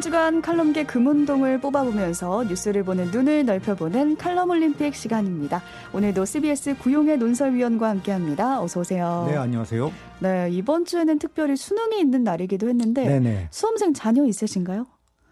한 0.00 0.02
주간 0.02 0.40
칼럼계 0.40 0.84
금운동을 0.84 1.60
뽑아보면서 1.60 2.44
뉴스를 2.44 2.84
보는 2.84 3.10
눈을 3.10 3.44
넓혀보는 3.44 4.16
칼럼 4.16 4.48
올림픽 4.48 4.94
시간입니다. 4.94 5.60
오늘도 5.92 6.24
CBS 6.24 6.78
구용의 6.78 7.18
논설위원과 7.18 7.90
함께합니다. 7.90 8.62
어서 8.62 8.80
오세요. 8.80 9.26
네, 9.28 9.36
안녕하세요. 9.36 9.92
네, 10.20 10.48
이번 10.52 10.86
주에는 10.86 11.18
특별히 11.18 11.54
수능이 11.54 12.00
있는 12.00 12.24
날이기도 12.24 12.70
했는데 12.70 13.04
네네. 13.04 13.48
수험생 13.50 13.92
자녀 13.92 14.24
있으신가요? 14.24 14.86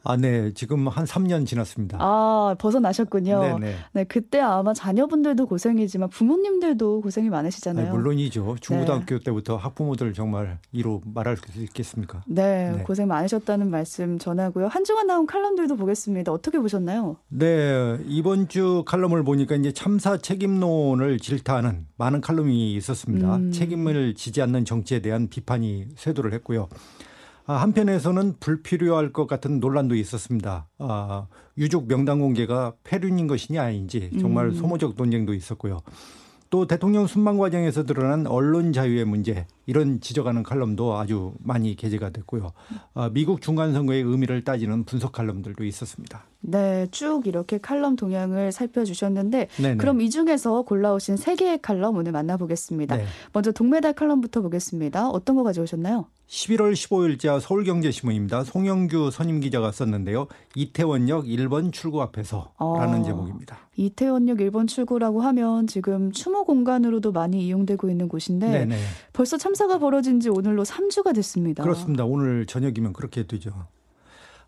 아, 0.05 0.17
네. 0.17 0.53
지금 0.55 0.89
한 0.89 1.05
3년 1.05 1.46
지났습니다. 1.46 1.98
아, 2.01 2.55
벗어나셨군요. 2.59 3.41
네네. 3.41 3.75
네, 3.93 4.05
그때 4.05 4.41
아마 4.41 4.73
자녀분들도 4.73 5.47
고생이지만 5.47 6.09
부모님들도 6.11 7.01
고생이 7.01 7.29
많으시잖아요. 7.29 7.87
네, 7.87 7.91
물론이죠. 7.91 8.56
중고등학교 8.61 9.19
네. 9.19 9.25
때부터 9.25 9.56
학부모들 9.56 10.15
정말 10.15 10.59
이로 10.73 11.03
말할 11.05 11.37
수 11.37 11.61
있겠습니까? 11.62 12.23
네, 12.27 12.73
네, 12.73 12.83
고생 12.83 13.09
많으셨다는 13.09 13.70
말씀 13.70 14.19
전하고요. 14.19 14.69
한 14.69 14.84
주간 14.84 15.06
나온 15.06 15.27
칼럼들도 15.27 15.77
보겠습니다. 15.77 16.33
어떻게 16.33 16.59
보셨나요? 16.59 17.17
네, 17.28 17.98
이번 18.06 18.48
주 18.48 18.84
칼럼을 18.87 19.25
보니까 19.25 19.56
이제 19.56 19.73
참사 19.73 20.17
책임론을 20.17 21.19
질타하는 21.19 21.87
많은 21.97 22.20
칼럼이 22.20 22.75
있었습니다. 22.75 23.37
음. 23.37 23.53
책임을 23.53 24.15
지지 24.15 24.41
않는 24.42 24.65
정치에 24.65 25.01
대한 25.01 25.28
비판이 25.28 25.87
쇄도를 25.97 26.33
했고요. 26.34 26.69
아, 27.48 27.55
한편에서는 27.55 28.34
불필요할 28.41 29.15
것 29.15 29.27
같은 29.27 29.59
논란도 29.59 29.95
있었습니다. 29.95 30.69
아, 30.79 31.27
유족 31.56 31.89
명단 31.89 32.20
공개가 32.20 32.75
폐륜인 32.84 33.27
것이냐 33.27 33.62
아닌지 33.62 34.11
정말 34.20 34.48
음. 34.48 34.55
소모적 34.55 34.97
논쟁도 34.98 35.33
있었고요. 35.33 35.80
또 36.51 36.66
대통령 36.66 37.06
순방 37.06 37.39
과정에서 37.39 37.84
드러난 37.84 38.27
언론 38.27 38.75
자유의 38.75 39.06
문제 39.06 39.47
이런 39.68 40.00
지적하는 40.00 40.44
칼럼도 40.44 40.97
아주 40.97 41.34
많이 41.41 41.77
게재가 41.77 42.08
됐고요. 42.08 42.52
아, 42.94 43.11
미국 43.12 43.42
중간 43.42 43.75
선거의 43.75 44.02
의미를 44.02 44.42
따지는 44.42 44.84
분석 44.84 45.12
칼럼들도 45.12 45.62
있었습니다. 45.62 46.25
네, 46.41 46.86
쭉 46.91 47.27
이렇게 47.27 47.58
칼럼 47.58 47.94
동향을 47.94 48.50
살펴주셨는데 48.50 49.48
네네. 49.56 49.77
그럼 49.77 50.00
이 50.00 50.08
중에서 50.08 50.62
골라오신 50.62 51.19
세 51.19 51.36
개의 51.36 51.60
칼럼 51.60 51.97
오늘 51.97 52.12
만나보겠습니다. 52.12 52.97
네. 52.97 53.05
먼저 53.34 53.52
동메달 53.52 53.92
칼럼부터 53.92 54.41
보겠습니다. 54.41 55.10
어떤 55.10 55.36
거 55.36 55.42
가져오셨나요? 55.42 56.06
11월 56.28 56.75
15일자 56.75 57.41
서울경제신문입니다. 57.41 58.44
송영규 58.44 59.10
선임 59.10 59.41
기자가 59.41 59.72
썼는데요. 59.72 60.28
이태원역 60.55 61.25
1번 61.25 61.72
출구 61.72 62.03
앞에서라는 62.03 63.00
아, 63.00 63.03
제목입니다. 63.03 63.58
이태원역 63.77 64.38
1번 64.38 64.69
출구라고 64.69 65.22
하면 65.22 65.66
지금 65.66 66.12
추모 66.12 66.44
공간으로도 66.44 67.12
많이 67.12 67.47
이용되고 67.47 67.88
있는 67.88 68.08
곳인데 68.08 68.47
네네. 68.47 68.77
벌써 69.14 69.38
참 69.38 69.55
사가 69.59 69.78
벌어진 69.78 70.20
지 70.20 70.28
오늘로 70.28 70.62
3주가 70.62 71.12
됐습니다. 71.17 71.64
그렇습니다. 71.64 72.05
오늘 72.05 72.47
저녁이면 72.47 72.92
그렇게 72.92 73.27
되죠. 73.27 73.51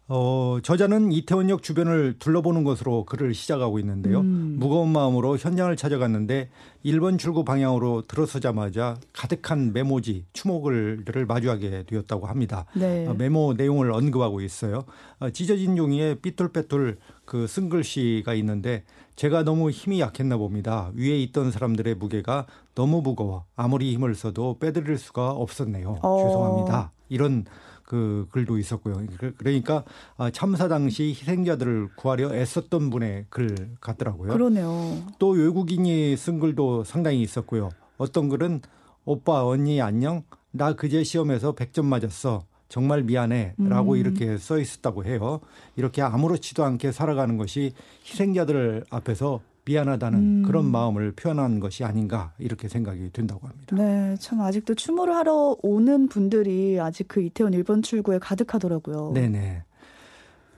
어, 0.07 0.59
저자는 0.63 1.13
이태원역 1.13 1.63
주변을 1.63 2.17
둘러보는 2.19 2.63
것으로 2.65 3.05
글을 3.05 3.35
시작하고 3.35 3.79
있는데요. 3.81 4.21
음. 4.21 4.57
무거운 4.59 4.91
마음으로 4.91 5.37
현장을 5.37 5.75
찾아갔는데 5.77 6.51
1번 6.85 7.19
출구 7.19 7.45
방향으로 7.45 8.03
들어서자마자 8.09 8.99
가득한 9.13 9.73
메모지, 9.73 10.25
추모글들을 10.33 11.27
마주하게 11.27 11.85
되었다고 11.89 12.27
합니다. 12.27 12.67
네. 12.75 13.07
어, 13.07 13.15
메모 13.15 13.55
내용을 13.55 13.93
언급하고 13.93 14.41
있어요. 14.41 14.85
어, 15.19 15.31
찢어진 15.31 15.75
종이에 15.77 16.17
삐뚤빼뚤 16.17 16.97
그 17.25 17.47
쓴 17.47 17.69
글씨가 17.69 18.35
있는데 18.35 18.83
제가 19.17 19.43
너무 19.43 19.71
힘이 19.71 20.01
약했나 20.01 20.37
봅니다. 20.37 20.91
위에 20.95 21.21
있던 21.23 21.51
사람들의 21.51 21.95
무게가 21.97 22.47
너무 22.75 23.03
무거워 23.03 23.45
아무리 23.57 23.93
힘을 23.93 24.15
써도 24.15 24.57
빼드릴 24.59 24.99
수가 24.99 25.31
없었네요. 25.33 25.99
어. 26.03 26.17
죄송합니다. 26.25 26.93
이런 27.09 27.45
그 27.85 28.29
글도 28.31 28.57
있었고요. 28.59 29.03
그, 29.19 29.35
그러니까 29.37 29.85
아, 30.17 30.31
참사 30.31 30.69
당시 30.69 31.09
희생자들을 31.09 31.91
구하려 31.97 32.33
애썼던 32.35 32.89
분의 32.91 33.27
글 33.29 33.77
같더라고요. 33.81 34.33
그러네요. 34.33 35.03
또 35.19 35.31
외국인이 35.31 36.17
쓴 36.17 36.39
글도 36.39 36.85
상당히 36.85 37.21
있었고요. 37.21 37.71
어떤 37.99 38.29
글은 38.29 38.61
오빠 39.05 39.45
언니 39.45 39.83
안녕 39.83 40.23
나 40.53 40.73
그제 40.75 41.03
시험에서 41.03 41.55
100점 41.55 41.85
맞았어. 41.85 42.45
정말 42.71 43.03
미안해. 43.03 43.55
라고 43.59 43.93
음. 43.93 43.97
이렇게 43.99 44.39
써 44.39 44.59
있었다고 44.59 45.05
해요. 45.05 45.41
이렇게 45.77 46.01
아무렇지도 46.01 46.65
않게 46.65 46.93
살아가는 46.93 47.37
것이 47.37 47.73
희생자들 48.07 48.85
앞에서 48.89 49.41
미안하다는 49.65 50.19
음. 50.19 50.43
그런 50.47 50.71
마음을 50.71 51.13
표현한 51.13 51.61
것이 51.61 51.85
아닌가 51.85 52.33
이렇게 52.39 52.69
생각이 52.69 53.11
된다고 53.13 53.47
합니다. 53.47 53.77
네, 53.77 54.15
참 54.19 54.41
아직도 54.41 54.75
추모를 54.75 55.15
하러 55.15 55.57
오는 55.63 56.09
분들이 56.09 56.79
아직 56.81 57.09
그 57.09 57.21
이태원 57.21 57.53
1번 57.53 57.83
출구에 57.83 58.19
가득하더라고요. 58.19 59.13
네 59.15 59.29
네. 59.29 59.63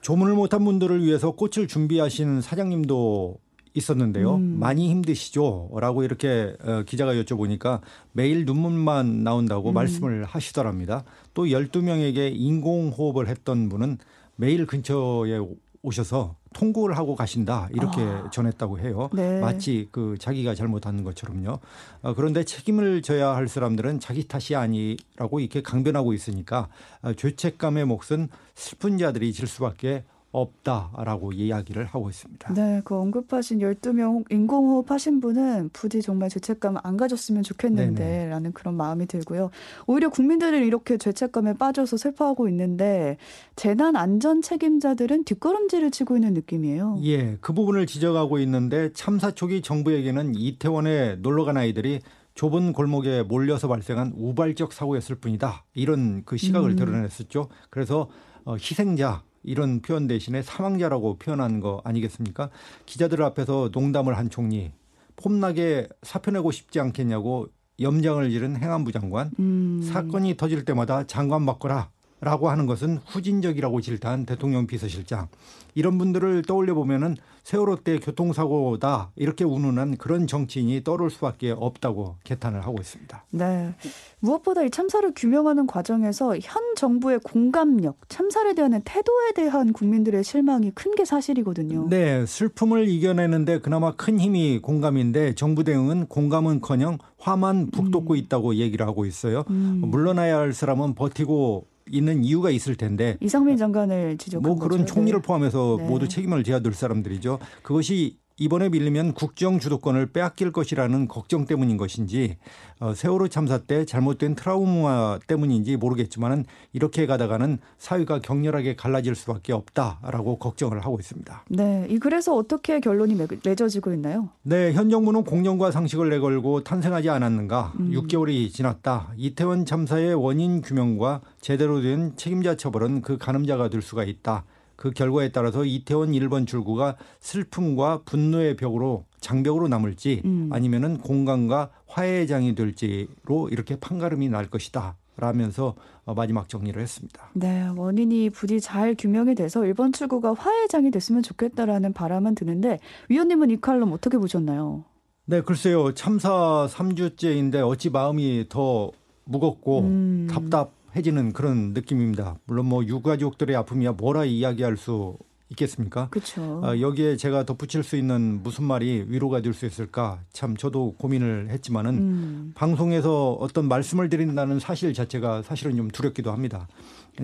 조문을 0.03 0.35
못한 0.35 0.65
분들을 0.65 1.03
위해서 1.05 1.31
꽃을 1.33 1.67
준비하시는 1.67 2.43
사장님도 2.43 3.39
있었는데요. 3.75 4.37
음. 4.37 4.59
많이 4.59 4.91
힘드시죠? 4.91 5.71
라고 5.75 6.03
이렇게 6.03 6.55
어, 6.63 6.83
기자가 6.87 7.15
여쭤보니까 7.15 7.81
매일 8.13 8.45
눈물만 8.45 9.25
나온다고 9.25 9.71
음. 9.71 9.75
말씀을 9.75 10.25
하시더랍니다. 10.25 11.05
또 11.35 11.45
12명에게 11.47 12.33
인공호흡을 12.35 13.29
했던 13.29 13.69
분은 13.69 13.99
매일 14.37 14.67
근처에 14.67 15.41
오셔서 15.83 16.37
통고를 16.53 16.97
하고 16.97 17.17
가신다 17.17 17.69
이렇게 17.73 18.03
아. 18.03 18.31
전했다고 18.31 18.79
해요. 18.79 19.11
네. 19.13 19.41
마치 19.41 19.89
그 19.91 20.17
자기가 20.19 20.55
잘못한 20.55 21.03
것처럼요. 21.03 21.59
어, 22.03 22.15
그런데 22.15 22.45
책임을 22.45 23.03
져야 23.03 23.35
할 23.35 23.49
사람들은 23.49 23.99
자기 24.01 24.29
탓이 24.29 24.55
아니라고 24.55 25.41
이렇게 25.41 25.63
강변하고 25.63 26.13
있으니까 26.13 26.69
어, 27.03 27.13
죄책감의 27.15 27.87
몫은 27.87 28.29
슬픈 28.55 28.99
자들이 28.99 29.33
질 29.33 29.49
수밖에 29.49 30.05
없다라고 30.33 31.33
이야기를 31.33 31.85
하고 31.85 32.09
있습니다. 32.09 32.55
네, 32.55 32.81
그 32.85 32.97
언급하신 32.97 33.59
12명 33.59 34.25
인공호흡 34.33 34.91
하신 34.91 35.21
분은 35.21 35.71
부디 35.73 36.01
정말 36.01 36.31
죄책감 36.31 36.79
안 36.83 36.97
가졌으면 36.97 37.43
좋겠는데 37.43 38.29
라는 38.29 38.53
그런 38.53 38.75
마음이 38.75 39.07
들고요. 39.07 39.51
오히려 39.87 40.09
국민들을 40.09 40.65
이렇게 40.65 40.97
죄책감에 40.97 41.55
빠져서 41.55 41.99
슬퍼하고 41.99 42.49
있는데 42.49 43.19
재난 43.57 43.95
안전 43.95 44.41
책임자들은 44.41 45.25
뒷걸음질을 45.25 45.91
치고 45.91 46.17
있는 46.17 46.33
느낌이에요. 46.33 46.99
예, 47.05 47.37
그 47.41 47.53
부분을 47.53 47.87
지적하고 47.87 48.39
있는데 48.41 48.91
참사 48.95 49.33
초기 49.33 49.61
정부에게는 49.61 50.35
이태원에 50.35 51.17
놀러 51.17 51.45
간 51.45 51.59
아이들이 51.59 52.01
좁은 52.35 52.73
골목에 52.73 53.23
몰려서 53.23 53.69
발생한 53.69 54.15
우발적 54.17 54.73
사고였을 54.73 55.17
뿐이다. 55.17 55.67
이런 55.75 56.23
그 56.25 56.39
시각을 56.39 56.71
음. 56.71 56.77
드러냈었죠. 56.77 57.49
그래서 57.69 58.09
어, 58.45 58.55
희생자 58.55 59.23
이런 59.43 59.81
표현 59.83 60.07
대신에 60.07 60.43
사망자라고 60.43 61.19
표현한 61.19 61.61
거 61.61 61.81
아니겠습니까? 61.85 62.51
기자들 62.87 63.23
앞에서 63.23 63.71
농담을 63.73 64.17
한 64.17 64.31
총리 64.31 64.73
폼나게 65.17 65.89
사표 66.03 66.31
내고 66.31 66.51
싶지 66.51 66.81
않겠냐고 66.81 67.49
염장을 67.81 68.31
지른 68.31 68.57
행안부 68.57 68.93
장관 68.93 69.31
음. 69.39 69.83
사건이 69.83 70.37
터질 70.37 70.65
때마다 70.65 71.07
장관 71.07 71.47
바꿔라 71.47 71.91
라고 72.21 72.51
하는 72.51 72.67
것은 72.67 72.99
후진적이라고 73.05 73.81
질타한 73.81 74.27
대통령 74.27 74.69
비서실장 74.69 75.27
이런 75.75 75.99
분들을 75.99 76.43
떠올려 76.43 76.73
보면은 76.75 77.17
세월호 77.43 77.77
때 77.83 77.99
교통사고다 77.99 79.11
이렇게 79.17 79.45
운운한 79.45 79.97
그런 79.97 80.27
정치인이 80.29 80.85
떠오를 80.85 81.11
수밖에 81.11 81.51
없다고 81.51 82.17
개탄을 82.23 82.65
하고 82.65 82.77
있습니다. 82.81 83.25
네. 83.31 83.75
무엇보다 84.21 84.63
이 84.63 84.71
참사를 84.71 85.11
규명하는 85.17 85.67
과정에서 85.67 86.39
현 86.41 86.63
정부의 86.77 87.19
공감력, 87.25 87.99
참사에 88.09 88.55
대한 88.55 88.81
태도에 88.85 89.33
대한 89.35 89.73
국민들의 89.73 90.23
실망이 90.23 90.71
큰 90.71 90.93
게 90.93 91.07
사실이거든요. 91.07 91.89
네. 91.89 92.27
슬픔을 92.27 92.87
이겨내는데 92.87 93.61
그나마 93.61 93.93
큰 93.97 94.21
힘이 94.21 94.59
공감인데 94.61 95.35
정부 95.35 95.65
대응은 95.65 96.07
공감은커녕 96.07 96.99
화만 97.19 97.71
북돋고 97.71 98.13
음. 98.13 98.17
있다고 98.19 98.57
얘기를 98.57 98.87
하고 98.87 99.07
있어요. 99.07 99.45
음. 99.49 99.81
물러나야 99.87 100.37
할 100.39 100.53
사람은 100.53 100.95
버티고 100.95 101.67
있는 101.91 102.25
이유가 102.25 102.51
있을 102.51 102.77
텐데 102.77 103.17
이상민 103.21 103.57
장관을 103.57 104.19
지적한 104.19 104.43
뭐 104.43 104.59
그런 104.59 104.81
거죠. 104.81 104.95
총리를 104.95 105.21
네. 105.21 105.27
포함해서 105.27 105.77
네. 105.79 105.87
모두 105.87 106.09
책임을 106.09 106.45
져야 106.45 106.61
될 106.61 106.73
사람들이죠. 106.73 107.39
그것이 107.63 108.19
이번에 108.39 108.69
밀리면 108.69 109.13
국정 109.15 109.59
주도권을 109.59 110.13
빼앗길 110.13 110.53
것이라는 110.53 111.09
걱정 111.09 111.47
때문인 111.47 111.77
것인지 111.77 112.37
어, 112.81 112.95
세월호 112.95 113.29
참사 113.29 113.59
때 113.59 113.85
잘못된 113.85 114.35
트라우마 114.35 115.19
때문인지 115.27 115.77
모르겠지만은 115.77 116.45
이렇게 116.73 117.07
가다가는 117.07 117.59
사회가 117.79 118.21
격렬하게 118.21 118.77
갈라질 118.77 119.15
수밖에 119.15 119.53
없다라고 119.53 120.39
걱정을 120.39 120.85
하고 120.85 120.99
있습니다. 120.99 121.45
네, 121.49 121.87
이 121.89 121.99
그래서 121.99 122.35
어떻게 122.35 122.81
결론이 122.81 123.17
맺어지고 123.45 123.93
있나요? 123.93 124.31
네, 124.43 124.73
현 124.73 124.91
정부는 124.91 125.25
공정과 125.25 125.71
상식을 125.71 126.09
내걸고 126.11 126.65
탄생하지 126.65 127.11
않았는가? 127.11 127.73
음. 127.79 127.91
6개월이 127.93 128.53
지났다. 128.53 129.13
이태원 129.17 129.65
참사의 129.65 130.15
원인 130.15 130.63
규명과 130.63 131.21
제대로 131.41 131.81
된 131.81 132.17
책임자 132.17 132.57
처벌은 132.57 133.03
그 133.03 133.19
가늠자가 133.19 133.69
될 133.69 133.83
수가 133.83 134.05
있다. 134.05 134.45
그 134.83 134.91
결과에 134.91 135.29
따라서 135.29 135.65
이태원 135.65 136.11
1번 136.11 136.45
출구가 136.45 136.97
슬픔과 137.21 138.01
분노의 138.05 138.57
벽으로 138.57 139.05
장벽으로 139.21 139.69
남을지 139.69 140.23
음. 140.25 140.49
아니면은 140.51 140.99
공간과 140.99 141.71
화해장이 141.87 142.57
될지로 142.57 143.49
이렇게 143.53 143.77
판가름이 143.77 144.29
날 144.29 144.51
것이다. 144.51 144.97
라면서 145.17 145.77
어, 146.05 146.15
마지막 146.15 146.49
정리를 146.49 146.83
했습니다. 146.83 147.31
네, 147.35 147.69
원인이 147.77 148.31
부디 148.31 148.61
잘 148.61 148.97
규명이 148.99 149.37
돼서 149.37 149.65
일본 149.65 149.93
출구가 149.93 150.33
화해장이 150.33 150.91
됐으면 150.91 151.23
좋겠다라는 151.23 151.93
바람은 151.93 152.35
드는데 152.35 152.81
위원님은 153.09 153.51
이 153.51 153.61
칼럼 153.61 153.93
어떻게 153.93 154.19
보셨나요? 154.19 154.85
네, 155.27 155.43
글쎄요. 155.43 155.95
참사 155.95 156.67
3주째인데 156.69 157.65
어찌 157.65 157.89
마음이 157.89 158.47
더 158.49 158.91
무겁고 159.27 159.83
음. 159.83 160.27
답답 160.29 160.73
해지는 160.95 161.33
그런 161.33 161.73
느낌입니다. 161.73 162.37
물론 162.47 162.67
뭐 162.67 162.85
유가족들의 162.85 163.55
아픔이야 163.57 163.93
뭐라 163.93 164.25
이야기할 164.25 164.77
수 164.77 165.17
있겠습니까? 165.51 166.09
그렇죠. 166.09 166.63
아, 166.65 166.79
여기에 166.81 167.17
제가 167.17 167.45
덧붙일 167.45 167.83
수 167.83 167.97
있는 167.97 168.43
무슨 168.43 168.65
말이 168.65 169.05
위로가 169.09 169.43
될 169.43 169.53
수 169.53 169.67
있을까? 169.67 170.21
참 170.33 170.57
저도 170.57 170.95
고민을 170.99 171.49
했지만은 171.51 171.95
음. 171.95 172.53
방송에서 172.55 173.33
어떤 173.35 173.69
말씀을 173.69 174.09
드린다는 174.09 174.59
사실 174.61 174.95
자체가 174.95 175.43
사실은 175.43 175.77
좀 175.77 175.89
두렵기도 175.89 176.33
합니다. 176.33 176.69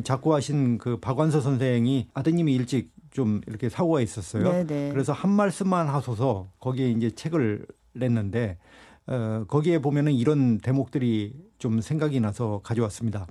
자꾸 0.05 0.35
하신 0.35 0.77
그 0.77 0.99
박완서 0.99 1.41
선생이 1.41 2.09
아드님이 2.13 2.55
일찍 2.55 2.91
좀 3.11 3.41
이렇게 3.47 3.71
사고가 3.71 4.03
있었어요. 4.03 4.45
네네. 4.45 4.91
그래서 4.93 5.15
한 5.15 5.31
말씀만 5.31 5.89
하소서 5.89 6.49
거기에 6.61 6.91
이제 6.91 7.11
책을 7.11 7.65
냈는데 7.95 8.59
어, 9.07 9.45
거기에 9.49 9.79
보면은 9.79 10.13
이런 10.13 10.59
대목들이 10.59 11.33
좀 11.59 11.81
생각이 11.81 12.21
나서 12.21 12.61
가져왔습니다. 12.63 13.27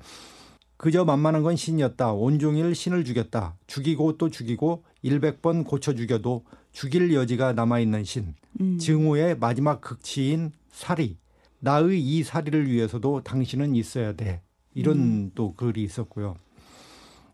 그저 0.77 1.05
만만한 1.05 1.41
건 1.41 1.55
신이었다. 1.55 2.13
온종일 2.13 2.75
신을 2.75 3.03
죽였다. 3.03 3.57
죽이고 3.65 4.17
또 4.17 4.29
죽이고 4.29 4.83
100번 5.03 5.65
고쳐 5.65 5.95
죽여도 5.95 6.45
죽일 6.71 7.13
여지가 7.13 7.53
남아있는 7.53 8.03
신. 8.03 8.35
음. 8.61 8.77
증오의 8.77 9.39
마지막 9.39 9.81
극치인 9.81 10.51
사리. 10.71 11.17
나의 11.59 11.99
이 11.99 12.23
사리를 12.23 12.69
위해서도 12.69 13.23
당신은 13.23 13.75
있어야 13.75 14.13
돼. 14.13 14.41
이런 14.75 14.97
음. 14.99 15.31
또 15.33 15.55
글이 15.55 15.81
있었고요. 15.83 16.35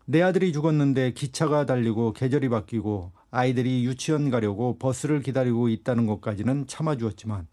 내 0.06 0.22
아들이 0.22 0.52
죽었는데 0.52 1.12
기차가 1.12 1.66
달리고 1.66 2.12
계절이 2.12 2.48
바뀌고 2.48 3.12
아이들이 3.30 3.84
유치원 3.84 4.30
가려고 4.30 4.78
버스를 4.78 5.20
기다리고 5.20 5.68
있다는 5.68 6.06
것까지는 6.06 6.66
참아주었지만 6.66 7.46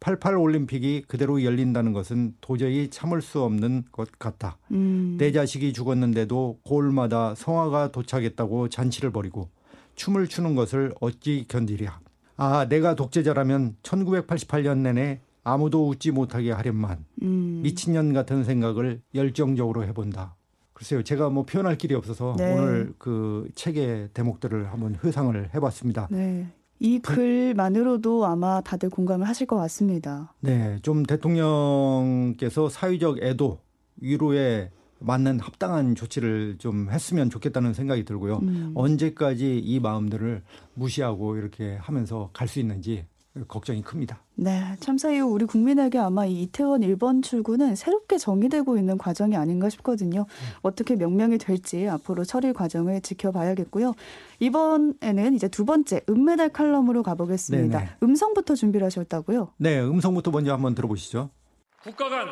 88 0.00 0.36
올림픽이 0.36 1.04
그대로 1.08 1.42
열린다는 1.42 1.92
것은 1.92 2.34
도저히 2.40 2.88
참을 2.90 3.22
수 3.22 3.42
없는 3.42 3.84
것 3.92 4.10
같다. 4.18 4.58
음. 4.70 5.16
내 5.18 5.32
자식이 5.32 5.72
죽었는데도 5.72 6.58
고을마다 6.64 7.34
성화가 7.34 7.92
도착했다고 7.92 8.68
잔치를 8.68 9.10
벌이고 9.10 9.48
춤을 9.94 10.28
추는 10.28 10.54
것을 10.54 10.92
어찌 11.00 11.46
견디랴. 11.48 12.00
아, 12.36 12.68
내가 12.68 12.94
독재자라면 12.94 13.76
1988년 13.82 14.78
내내 14.78 15.20
아무도 15.42 15.88
웃지 15.88 16.10
못하게 16.10 16.52
하련만 16.52 17.04
음. 17.22 17.60
미친년 17.62 18.12
같은 18.12 18.44
생각을 18.44 19.00
열정적으로 19.14 19.84
해본다. 19.84 20.34
글쎄요, 20.72 21.02
제가 21.02 21.30
뭐 21.30 21.44
표현할 21.46 21.78
길이 21.78 21.94
없어서 21.94 22.34
네. 22.36 22.52
오늘 22.52 22.92
그 22.98 23.48
책의 23.54 24.10
대목들을 24.12 24.70
한번 24.70 24.98
회상을 25.02 25.54
해봤습니다. 25.54 26.08
네. 26.10 26.48
이 26.78 26.98
글만으로도 26.98 28.26
아마 28.26 28.60
다들 28.60 28.90
공감을 28.90 29.26
하실 29.26 29.46
것 29.46 29.56
같습니다. 29.56 30.34
네, 30.40 30.78
좀 30.82 31.04
대통령께서 31.04 32.68
사회적 32.68 33.22
애도 33.22 33.60
위로에 34.00 34.70
맞는 34.98 35.40
합당한 35.40 35.94
조치를 35.94 36.56
좀 36.58 36.88
했으면 36.90 37.28
좋겠다는 37.30 37.74
생각이 37.74 38.04
들고요. 38.04 38.38
음. 38.42 38.72
언제까지 38.74 39.58
이 39.58 39.78
마음들을 39.80 40.42
무시하고 40.74 41.36
이렇게 41.36 41.76
하면서 41.80 42.30
갈 42.32 42.48
수 42.48 42.60
있는지 42.60 43.04
걱정이 43.48 43.82
큽니다. 43.82 44.20
네, 44.34 44.76
참사 44.80 45.10
이후 45.10 45.26
우리 45.26 45.44
국민에게 45.44 45.98
아마 45.98 46.26
이 46.26 46.42
이태원 46.42 46.80
1번 46.80 47.22
출구는 47.22 47.76
새롭게 47.76 48.18
정의되고 48.18 48.76
있는 48.78 48.98
과정이 48.98 49.36
아닌가 49.36 49.68
싶거든요. 49.68 50.20
음. 50.20 50.46
어떻게 50.62 50.96
명명이 50.96 51.38
될지 51.38 51.88
앞으로 51.88 52.24
처리 52.24 52.52
과정을 52.52 53.00
지켜봐야겠고요. 53.00 53.94
이번에는 54.40 55.34
이제 55.34 55.48
두 55.48 55.64
번째 55.64 56.00
은메달 56.08 56.50
칼럼으로 56.50 57.02
가보겠습니다. 57.02 57.78
네네. 57.78 57.90
음성부터 58.02 58.54
준비를 58.54 58.84
하셨다고요? 58.86 59.52
네, 59.58 59.80
음성부터 59.80 60.30
먼저 60.30 60.52
한번 60.52 60.74
들어보시죠. 60.74 61.30
국가 61.82 62.08
간, 62.08 62.26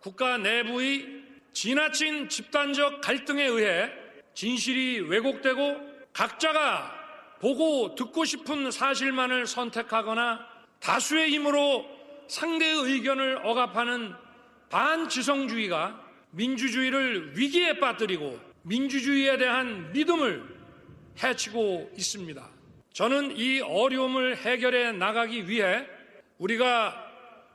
국가 0.00 0.38
내부의 0.38 1.04
지나친 1.52 2.28
집단적 2.28 3.00
갈등에 3.00 3.44
의해 3.44 3.88
진실이 4.34 5.00
왜곡되고 5.00 5.76
각자가 6.12 6.99
보고 7.40 7.94
듣고 7.94 8.24
싶은 8.24 8.70
사실만을 8.70 9.46
선택하거나 9.46 10.46
다수의 10.78 11.30
힘으로 11.30 11.86
상대의 12.28 12.74
의견을 12.84 13.40
억압하는 13.44 14.14
반지성주의가 14.68 16.08
민주주의를 16.30 17.36
위기에 17.36 17.78
빠뜨리고 17.78 18.38
민주주의에 18.62 19.36
대한 19.36 19.90
믿음을 19.92 20.44
해치고 21.22 21.92
있습니다. 21.96 22.48
저는 22.92 23.36
이 23.36 23.60
어려움을 23.60 24.36
해결해 24.36 24.92
나가기 24.92 25.48
위해 25.48 25.86
우리가 26.38 27.08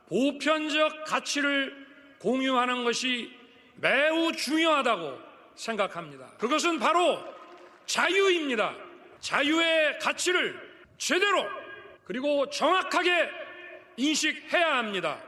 보편적 0.08 1.04
가치를 1.04 1.86
공유하는 2.18 2.84
것이 2.84 3.30
매우 3.76 4.32
중요하다고 4.32 5.18
생각합니다. 5.54 6.32
그것은 6.38 6.78
바로 6.78 7.22
자유입니다. 7.86 8.85
자유의 9.20 9.98
가치를 10.00 10.54
제대로 10.98 11.44
그리고 12.04 12.48
정확하게 12.50 13.10
인식해야 13.96 14.78
합니다. 14.78 15.18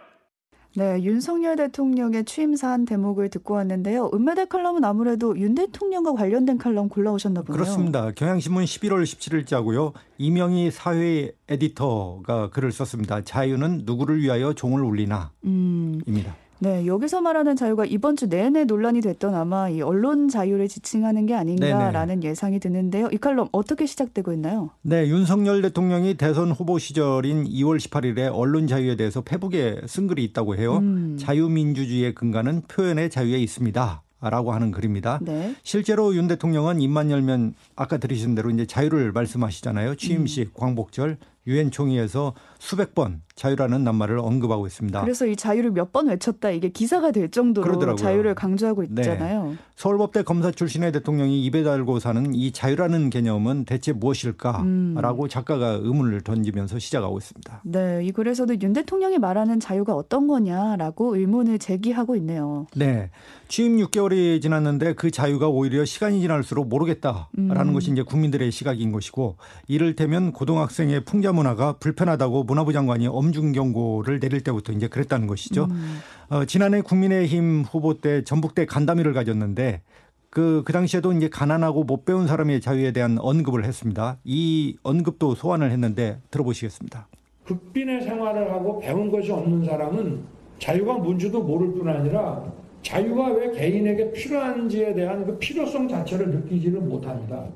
네, 0.77 1.03
윤석열 1.03 1.57
대통령의 1.57 2.25
취임사한 2.25 2.85
대목을 2.85 3.31
듣고 3.31 3.55
왔는데요. 3.55 4.11
은메달 4.15 4.47
칼럼은 4.47 4.85
아무래도 4.85 5.37
윤 5.39 5.55
대통령과 5.55 6.13
관련된 6.13 6.59
칼럼 6.59 6.89
골라오셨나 6.89 7.43
보네요. 7.43 7.61
그렇습니다. 7.61 8.13
경향신문 8.13 8.65
11월 8.65 9.03
17일자고요. 9.03 9.93
이명희 10.19 10.71
사회 10.71 11.33
에디터가 11.49 12.51
글을 12.51 12.71
썼습니다. 12.71 13.23
자유는 13.25 13.83
누구를 13.87 14.21
위하여 14.21 14.53
종을 14.53 14.85
울리나? 14.85 15.33
음. 15.45 16.01
입니다. 16.07 16.37
네, 16.61 16.87
여기서 16.87 17.21
말하는 17.21 17.55
자유가 17.57 17.85
이번 17.85 18.17
주 18.17 18.29
내내 18.29 18.65
논란이 18.65 19.01
됐던 19.01 19.35
아마 19.35 19.69
이 19.69 19.81
언론 19.81 20.29
자유를 20.29 20.69
지칭하는 20.69 21.27
게 21.27 21.35
아닌가라는 21.35 22.21
네네. 22.21 22.31
예상이 22.31 22.59
드는데요. 22.59 23.09
이 23.13 23.19
칼럼 23.19 23.49
어떻게 23.53 23.87
시작되고 23.87 24.33
있나요? 24.33 24.71
네, 24.83 25.07
윤석열 25.09 25.63
대통령이 25.63 26.15
대선 26.15 26.51
후보 26.51 26.79
시절인 26.79 27.45
2월 27.45 27.79
18일에 27.79 28.31
언론 28.33 28.67
자유에 28.67 28.97
대해서 28.97 29.21
페북에 29.21 29.83
쓴 29.87 30.09
글이 30.09 30.25
있다고 30.25 30.57
해요. 30.57 30.79
음. 30.79 31.17
자유민주주의의 31.19 32.15
근간은 32.15 32.63
표현의 32.69 33.11
자유에 33.11 33.39
있습니다. 33.39 34.03
라고 34.21 34.53
하는 34.53 34.73
글입니다. 34.73 35.21
네. 35.23 35.55
실제로 35.63 36.13
윤 36.17 36.27
대통령은 36.27 36.81
입만 36.81 37.13
열면 37.13 37.55
아까 37.77 37.99
들으신 37.99 38.35
대로 38.35 38.51
이제 38.51 38.67
자유를 38.67 39.13
말씀하시잖아요. 39.13 39.95
취임식, 39.95 40.49
음. 40.49 40.53
광복절, 40.55 41.19
유엔 41.49 41.73
총회에서 41.73 42.35
수백 42.61 42.95
번 42.95 43.23
자유라는 43.35 43.83
낱말을 43.85 44.19
언급하고 44.19 44.67
있습니다. 44.67 45.01
그래서 45.01 45.27
이 45.27 45.35
자유를 45.35 45.71
몇 45.73 45.89
번 45.91 46.09
외쳤다 46.09 46.51
이게 46.51 46.69
기사가 46.69 47.13
될 47.13 47.31
정도로 47.31 47.65
그러더라고요. 47.67 47.97
자유를 47.97 48.35
강조하고 48.35 48.83
네. 48.91 49.01
있잖아요. 49.01 49.47
네. 49.47 49.57
서울법대 49.75 50.23
검사 50.25 50.51
출신의 50.51 50.93
대통령이 50.93 51.43
입에 51.47 51.63
달고 51.63 51.99
사는 51.99 52.35
이 52.35 52.53
자유라는 52.53 53.09
개념은 53.09 53.65
대체 53.65 53.93
무엇일까라고 53.93 55.23
음. 55.23 55.29
작가가 55.31 55.79
의문을 55.81 56.21
던지면서 56.21 56.79
시작하고 56.79 57.17
있습니다. 57.17 57.63
네, 57.65 58.01
이 58.05 58.13
글에서도 58.13 58.61
윤 58.61 58.75
대통령이 58.75 59.17
말하는 59.19 59.61
자유가 59.61 59.95
어떤 59.95 60.27
거냐라고 60.27 61.17
의문을 61.17 61.59
제기하고 61.59 62.17
있네요. 62.17 62.67
네. 62.77 63.09
취임 63.49 63.79
6개월이 63.79 64.43
지났는데 64.43 64.93
그 64.95 65.11
자유가 65.11 65.49
오히려 65.49 65.87
시간이 65.87 66.21
지날수록 66.21 66.69
모르겠다라는 66.69 67.29
음. 67.39 67.73
것이 67.73 67.91
이제 67.93 68.03
국민들의 68.03 68.51
시각인 68.51 68.93
것이고 68.93 69.37
이를테면 69.69 70.33
고등학생의 70.33 71.05
풍자 71.07 71.33
문화가 71.39 71.75
불편하다고 71.75 72.45
문화부 72.45 72.73
장관이 72.73 73.07
엄중 73.07 73.53
경고를 73.53 74.21
내릴 74.21 74.43
때부터 74.43 74.73
이제 74.73 74.89
그랬다는 74.89 75.27
것이죠. 75.27 75.69
음. 75.71 75.99
어, 76.29 76.45
지난해 76.45 76.81
국민의힘 76.81 77.63
후보 77.63 77.95
때 77.95 78.25
전북대 78.25 78.67
간담회를 78.67 79.13
가졌는데 79.13 79.83
그, 80.31 80.63
그 80.67 80.73
당시에도 80.73 81.13
이제 81.13 81.29
가난하고 81.29 81.85
못 81.85 82.05
배운 82.05 82.27
사람의 82.27 82.61
자유에 82.61 82.93
대한 82.93 83.19
언급을 83.19 83.65
했습니다. 83.65 84.19
이 84.25 84.77
언급도 84.83 85.35
소환을 85.35 85.71
했는데 85.71 86.21
들어보시겠습니다. 86.31 87.09
극빈의 87.45 88.03
생활을 88.03 88.53
하고 88.53 88.79
배운 88.79 89.11
것이 89.11 89.33
없는 89.33 89.65
사람은 89.65 90.21
자유가 90.59 90.95
뭔지도 90.95 91.43
모를 91.43 91.73
뿐 91.73 91.89
아니라 91.89 92.45
자유가 92.83 93.29
왜 93.29 93.53
개인에게 93.53 94.13
필요한지에 94.13 94.95
대한 94.95 95.25
그 95.25 95.39
필요성 95.39 95.89
자체를 95.89 96.31
느끼지를 96.31 96.81
못합니다. 96.81 97.47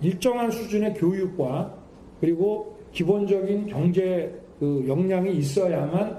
일정한 0.00 0.50
수준의 0.50 0.94
교육과 0.94 1.74
그리고 2.20 2.73
기본적인 2.94 3.66
경제 3.66 4.32
그 4.58 4.84
역량이 4.88 5.36
있어야만 5.36 6.16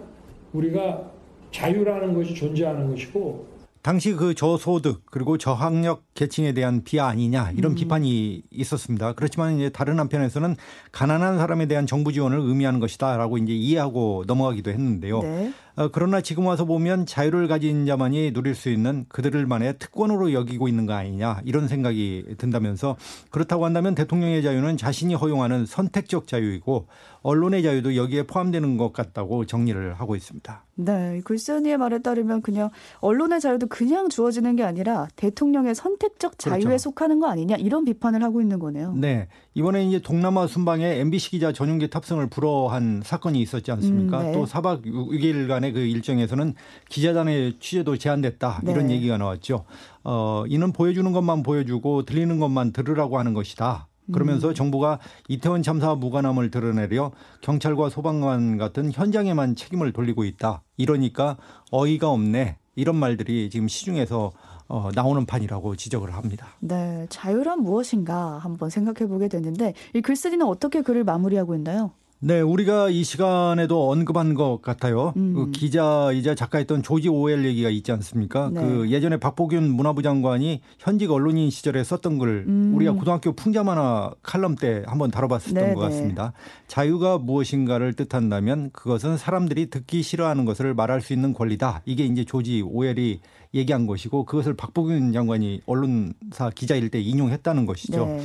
우리가 0.53 1.09
자유라는 1.51 2.13
것이 2.13 2.35
존재하는 2.35 2.89
것이고 2.89 3.55
당시 3.81 4.13
그 4.13 4.33
저소득 4.33 5.03
그리고 5.11 5.37
저학력 5.37 6.03
계층에 6.15 6.53
대한 6.53 6.83
비하 6.83 7.07
아니냐 7.07 7.51
이런 7.55 7.73
음. 7.73 7.75
비판이 7.75 8.41
있었습니다. 8.49 9.13
그렇지만 9.13 9.55
이제 9.55 9.69
다른 9.69 9.99
한편에서는 9.99 10.55
가난한 10.91 11.37
사람에 11.37 11.67
대한 11.67 11.85
정부 11.85 12.11
지원을 12.11 12.39
의미하는 12.39 12.79
것이다라고 12.79 13.37
이제 13.37 13.53
이해하고 13.53 14.23
넘어가기도 14.25 14.71
했는데요. 14.71 15.21
네. 15.21 15.53
어, 15.77 15.89
그러나 15.91 16.21
지금 16.21 16.45
와서 16.45 16.63
보면 16.65 17.05
자유를 17.05 17.47
가진 17.47 17.85
자만이 17.85 18.31
누릴 18.31 18.55
수 18.55 18.69
있는 18.69 19.05
그들만의 19.09 19.77
특권으로 19.77 20.31
여기고 20.31 20.67
있는 20.67 20.85
거 20.85 20.93
아니냐 20.93 21.41
이런 21.43 21.67
생각이 21.67 22.35
든다면서 22.37 22.95
그렇다고 23.29 23.65
한다면 23.65 23.93
대통령의 23.93 24.41
자유는 24.41 24.77
자신이 24.77 25.15
허용하는 25.15 25.65
선택적 25.65 26.27
자유이고 26.27 26.87
언론의 27.21 27.63
자유도 27.63 27.95
여기에 27.95 28.23
포함되는 28.23 28.77
것 28.77 28.93
같다고 28.93 29.45
정리를 29.45 29.95
하고 29.95 30.15
있습니다. 30.15 30.63
네, 30.75 31.21
글쓴이의 31.23 31.77
말에 31.77 31.99
따르면 31.99 32.41
그냥 32.41 32.69
언론의 32.99 33.39
자유도 33.41 33.67
그냥 33.67 34.09
주어지는 34.09 34.55
게 34.55 34.63
아니라 34.63 35.07
대통령의 35.15 35.75
선택적 35.75 36.37
자유에 36.37 36.63
그렇죠. 36.63 36.77
속하는 36.77 37.19
거 37.19 37.27
아니냐 37.27 37.55
이런 37.55 37.83
비판을 37.83 38.23
하고 38.23 38.41
있는 38.41 38.59
거네요. 38.59 38.93
네, 38.93 39.27
이번에 39.57 39.85
이제 39.85 39.99
동남아 39.99 40.47
순방에 40.47 40.99
MBC 40.99 41.31
기자 41.31 41.53
전용기 41.53 41.89
탑승을 41.89 42.27
불허한 42.27 43.01
사건이 43.05 43.41
있었지 43.41 43.71
않습니까? 43.71 44.19
음, 44.19 44.25
네. 44.25 44.31
또 44.33 44.45
4박 44.45 44.85
6일간의 44.85 45.73
그 45.73 45.79
일정에서는 45.79 46.53
기자단의 46.89 47.55
취재도 47.61 47.97
제한됐다 47.97 48.61
이런 48.63 48.87
네. 48.87 48.95
얘기가 48.95 49.17
나왔죠. 49.17 49.63
어, 50.03 50.43
이는 50.49 50.73
보여주는 50.73 51.09
것만 51.09 51.43
보여주고 51.43 52.03
들리는 52.03 52.37
것만 52.37 52.73
들으라고 52.73 53.17
하는 53.17 53.33
것이다. 53.33 53.87
그러면서 54.11 54.49
음. 54.49 54.53
정부가 54.53 54.99
이태원 55.29 55.63
참사와 55.63 55.95
무관함을 55.95 56.51
드러내려 56.51 57.11
경찰과 57.41 57.89
소방관 57.89 58.57
같은 58.57 58.91
현장에만 58.91 59.55
책임을 59.55 59.93
돌리고 59.93 60.25
있다. 60.25 60.63
이러니까 60.75 61.37
어이가 61.71 62.09
없네. 62.09 62.57
이런 62.75 62.97
말들이 62.97 63.49
지금 63.49 63.69
시중에서 63.69 64.33
어, 64.67 64.89
나오는 64.93 65.25
판이라고 65.25 65.75
지적을 65.75 66.13
합니다. 66.13 66.47
네, 66.59 67.05
자유란 67.09 67.61
무엇인가 67.61 68.39
한번 68.39 68.69
생각해 68.69 69.07
보게 69.07 69.27
되는데 69.27 69.73
이 69.93 70.01
글쓰기는 70.01 70.45
어떻게 70.45 70.81
글을 70.81 71.03
마무리하고 71.03 71.55
있나요? 71.55 71.91
네, 72.19 72.39
우리가 72.39 72.89
이 72.89 73.03
시간에도 73.03 73.91
언급한 73.91 74.33
것 74.33 74.61
같아요. 74.61 75.13
음. 75.17 75.33
그 75.33 75.51
기자이자 75.51 76.33
작가였던 76.33 76.81
조지 76.81 77.09
오웰 77.09 77.43
얘기가 77.45 77.69
있지 77.69 77.91
않습니까? 77.91 78.49
네. 78.53 78.61
그 78.61 78.89
예전에 78.89 79.17
박보균 79.17 79.69
문화부 79.69 80.01
장관이 80.01 80.61
현직 80.79 81.11
언론인 81.11 81.49
시절에 81.49 81.83
썼던 81.83 82.17
글 82.17 82.45
음. 82.47 82.71
우리가 82.73 82.93
고등학교 82.93 83.33
풍자만화 83.33 84.13
칼럼 84.23 84.55
때 84.55 84.83
한번 84.87 85.11
다뤄봤었던 85.11 85.53
네, 85.53 85.73
것 85.73 85.81
네. 85.81 85.87
같습니다. 85.87 86.33
자유가 86.67 87.17
무엇인가를 87.17 87.93
뜻한다면 87.93 88.71
그것은 88.71 89.17
사람들이 89.17 89.69
듣기 89.69 90.01
싫어하는 90.01 90.45
것을 90.45 90.73
말할 90.73 91.01
수 91.01 91.13
있는 91.13 91.33
권리다. 91.33 91.81
이게 91.85 92.05
이제 92.05 92.23
조지 92.23 92.61
오웰이 92.61 93.19
얘기한 93.53 93.87
것이고 93.87 94.25
그것을 94.25 94.55
박보균 94.55 95.11
장관이 95.13 95.61
언론사 95.65 96.49
기자일 96.55 96.89
때 96.89 96.99
인용했다는 97.01 97.65
것이죠. 97.65 98.05
네. 98.05 98.21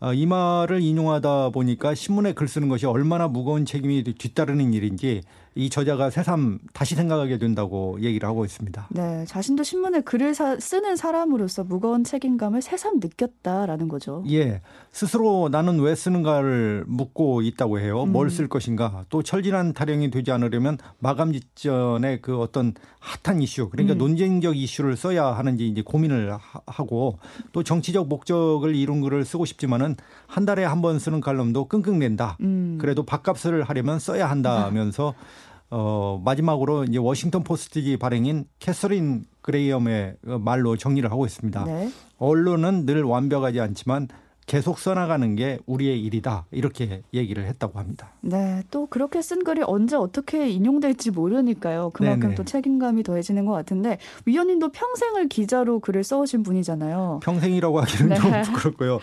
어, 0.00 0.12
이 0.12 0.26
말을 0.26 0.82
인용하다 0.82 1.50
보니까 1.50 1.94
신문에 1.94 2.32
글 2.32 2.48
쓰는 2.48 2.68
것이 2.68 2.86
얼마나 2.86 3.28
무거운 3.28 3.64
책임이 3.64 4.02
뒤따르는 4.04 4.74
일인지 4.74 5.22
이 5.58 5.70
저자가 5.70 6.10
새삼 6.10 6.58
다시 6.74 6.94
생각하게 6.94 7.38
된다고 7.38 7.98
얘기를 8.02 8.28
하고 8.28 8.44
있습니다. 8.44 8.88
네, 8.90 9.24
자신도 9.26 9.62
신문에 9.62 10.02
글을 10.02 10.34
사, 10.34 10.58
쓰는 10.60 10.96
사람으로서 10.96 11.64
무거운 11.64 12.04
책임감을 12.04 12.60
새삼 12.60 13.00
느꼈다라는 13.00 13.88
거죠. 13.88 14.22
예, 14.30 14.60
스스로 14.92 15.48
나는 15.50 15.80
왜 15.80 15.94
쓰는가를 15.94 16.84
묻고 16.86 17.40
있다고 17.40 17.80
해요. 17.80 18.02
음. 18.02 18.12
뭘 18.12 18.30
쓸 18.30 18.48
것인가. 18.48 19.06
또 19.08 19.22
철 19.22 19.44
지난 19.44 19.72
타령이 19.72 20.10
되지 20.10 20.30
않으려면 20.30 20.76
마감 20.98 21.32
직전에 21.32 22.20
그 22.20 22.38
어떤 22.38 22.74
핫한 23.00 23.40
이슈, 23.40 23.70
그러니까 23.70 23.94
음. 23.94 23.98
논쟁적 23.98 24.56
이슈를 24.56 24.96
써야 24.96 25.26
하는지 25.26 25.66
이제 25.68 25.80
고민을 25.80 26.36
하고 26.66 27.18
또 27.52 27.62
정치적 27.62 28.08
목적을 28.08 28.74
이룬 28.76 29.00
글을 29.00 29.24
쓰고 29.24 29.46
싶지만은 29.46 29.96
한 30.26 30.44
달에 30.44 30.64
한 30.64 30.76
번 30.82 30.98
쓰는 30.98 31.20
칼럼도 31.22 31.68
끙끙댄다. 31.68 32.36
음. 32.42 32.76
그래도 32.78 33.02
밥값을 33.04 33.62
하려면 33.62 33.98
써야 33.98 34.28
한다면서. 34.28 35.14
어, 35.70 36.20
마지막으로 36.24 36.84
이제 36.84 36.98
워싱턴 36.98 37.42
포스트지 37.42 37.96
발행인 37.96 38.46
캐서린 38.58 39.24
그레이엄의 39.42 40.16
말로 40.22 40.76
정리를 40.76 41.10
하고 41.10 41.26
있습니다. 41.26 41.64
네. 41.64 41.90
언론은 42.18 42.86
늘 42.86 43.02
완벽하지 43.02 43.60
않지만 43.60 44.08
계속 44.46 44.78
써나가는 44.78 45.34
게 45.34 45.58
우리의 45.66 46.00
일이다 46.02 46.46
이렇게 46.52 47.02
얘기를 47.12 47.44
했다고 47.46 47.80
합니다. 47.80 48.12
네, 48.20 48.62
또 48.70 48.86
그렇게 48.86 49.20
쓴 49.20 49.42
글이 49.42 49.62
언제 49.66 49.96
어떻게 49.96 50.48
인용될지 50.48 51.10
모르니까요. 51.10 51.90
그만큼 51.92 52.20
네네. 52.20 52.34
또 52.36 52.44
책임감이 52.44 53.02
더해지는 53.02 53.44
것 53.44 53.52
같은데 53.52 53.98
위원님도 54.24 54.68
평생을 54.70 55.28
기자로 55.28 55.80
글을 55.80 56.04
써오신 56.04 56.44
분이잖아요. 56.44 57.20
평생이라고 57.24 57.80
하기는 57.80 58.08
네. 58.08 58.14
좀 58.14 58.30
부끄럽고요. 58.54 59.00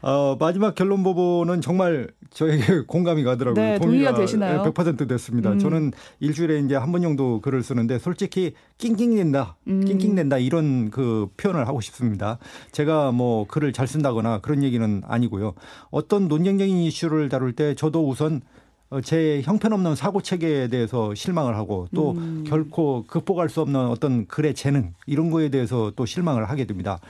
어, 0.00 0.36
마지막 0.40 0.74
결론 0.74 1.02
부분은 1.02 1.60
정말 1.60 2.08
저에게 2.30 2.82
공감이 2.86 3.22
가더라고요. 3.24 3.62
네, 3.62 3.78
동의가, 3.78 4.10
동의가 4.10 4.14
되시나요? 4.14 4.62
100% 4.62 5.08
됐습니다. 5.08 5.52
음. 5.52 5.58
저는 5.58 5.92
일주일에 6.20 6.58
이제 6.60 6.74
한 6.76 6.92
번 6.92 7.02
정도 7.02 7.40
글을 7.40 7.62
쓰는데 7.62 7.98
솔직히 7.98 8.54
낑낑댄다, 8.78 9.56
음. 9.68 9.84
낑낑댄다 9.84 10.38
이런 10.38 10.90
그 10.90 11.28
표현을 11.36 11.66
하고 11.68 11.80
싶습니다. 11.80 12.38
제가 12.72 13.12
뭐 13.12 13.46
글을 13.46 13.72
잘 13.72 13.86
쓴다거나 13.86 14.40
그런 14.40 14.62
얘기는 14.62 15.02
아니고요. 15.06 15.54
어떤 15.90 16.28
논쟁적인 16.28 16.76
이슈를 16.76 17.28
다룰 17.28 17.52
때 17.52 17.74
저도 17.74 18.08
우선 18.08 18.40
어, 18.88 19.00
제 19.00 19.42
형편없는 19.44 19.96
사고 19.96 20.22
체계에 20.22 20.68
대해서 20.68 21.12
실망을 21.12 21.56
하고 21.56 21.88
또 21.92 22.12
음. 22.12 22.44
결코 22.46 23.04
극복할 23.08 23.48
수 23.48 23.60
없는 23.60 23.80
어떤 23.86 24.26
글의 24.28 24.54
재능 24.54 24.94
이런 25.06 25.30
거에 25.30 25.48
대해서 25.48 25.90
또 25.96 26.06
실망을 26.06 26.48
하게 26.48 26.66
됩니다. 26.66 27.00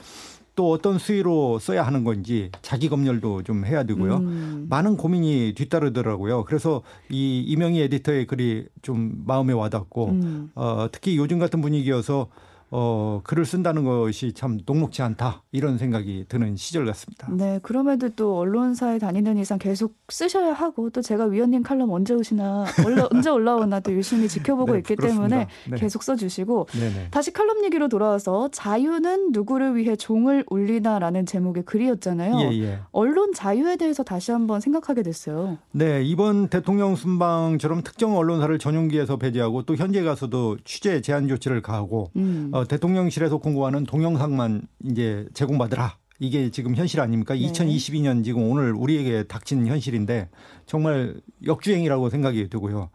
또 0.57 0.71
어떤 0.71 0.97
수위로 0.97 1.59
써야 1.59 1.83
하는 1.83 2.03
건지 2.03 2.49
자기 2.63 2.89
검열도 2.89 3.43
좀 3.43 3.63
해야 3.63 3.83
되고요. 3.83 4.15
음. 4.17 4.65
많은 4.67 4.97
고민이 4.97 5.53
뒤따르더라고요. 5.55 6.45
그래서 6.45 6.81
이 7.11 7.43
이명희 7.47 7.79
에디터의 7.83 8.25
글이 8.25 8.65
좀 8.81 9.23
마음에 9.27 9.53
와닿고 9.53 10.07
음. 10.07 10.49
어, 10.55 10.87
특히 10.91 11.15
요즘 11.15 11.37
같은 11.37 11.61
분위기여서 11.61 12.29
어, 12.69 13.21
글을 13.23 13.45
쓴다는 13.45 13.83
것이 13.83 14.33
참 14.33 14.59
녹록지 14.65 15.01
않다 15.01 15.43
이런 15.51 15.77
생각이 15.77 16.25
드는 16.27 16.55
시절 16.57 16.85
같습니다. 16.85 17.27
네, 17.31 17.59
그럼에도 17.63 18.09
또 18.09 18.37
언론사에 18.37 18.99
다니는 18.99 19.37
이상 19.37 19.57
계속 19.57 19.95
쓰셔야 20.09 20.53
하고 20.53 20.89
또 20.89 21.01
제가 21.01 21.25
위원님 21.25 21.63
칼럼 21.63 21.89
언제 21.91 22.13
오시나 22.13 22.65
올라, 22.85 23.07
언제 23.11 23.29
올라오나 23.29 23.79
또 23.79 23.93
열심히 23.93 24.27
지켜보고 24.27 24.73
네, 24.73 24.79
있기 24.79 24.95
그렇습니다. 24.95 25.27
때문에 25.27 25.47
네. 25.69 25.77
계속 25.77 26.03
써주시고 26.03 26.67
네네. 26.71 27.07
다시 27.11 27.31
칼럼 27.31 27.63
얘기로 27.63 27.87
돌아와서 27.87 28.49
자유는 28.51 29.31
누구를 29.31 29.75
위해 29.75 29.95
종을 29.95 30.43
울리나라는 30.49 31.25
제목의 31.25 31.63
글이었잖아요. 31.63 32.39
예, 32.51 32.63
예. 32.63 32.79
언론 32.91 33.33
자유에 33.33 33.77
대해서 33.77 34.03
다시 34.03 34.31
한번 34.31 34.59
생각하게 34.59 35.03
됐어요. 35.03 35.57
네, 35.71 36.03
이번 36.03 36.49
대통령 36.49 36.95
순방처럼 36.95 37.83
특정 37.83 38.17
언론사를 38.17 38.57
전용기에서 38.59 39.17
배제하고 39.17 39.63
또 39.63 39.75
현재 39.75 40.03
가서도 40.03 40.57
취재 40.65 41.01
제한 41.01 41.27
조치를 41.27 41.61
가하고 41.61 42.11
음. 42.15 42.51
어, 42.57 42.65
대통령실에서 42.65 43.37
공고하는 43.37 43.83
동영상만 43.83 44.63
이제 44.85 45.27
제공받으라. 45.35 45.97
이게 46.19 46.49
지금 46.49 46.75
현실 46.75 46.99
아닙니까? 46.99 47.35
네. 47.35 47.41
2022년 47.41 48.23
지금 48.23 48.49
오늘 48.49 48.73
우리에게 48.73 49.25
닥친 49.27 49.67
현실인데 49.67 50.29
정말 50.65 51.13
역주행이라고 51.45 52.09
생각이 52.09 52.49
들고요. 52.49 52.89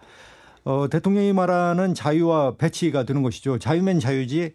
어, 0.65 0.89
대통령이 0.91 1.33
말하는 1.33 1.95
자유와 1.95 2.57
배치가 2.57 3.05
되는 3.05 3.23
것이죠. 3.23 3.61
자유면 3.61 4.01
자유지 4.01 4.53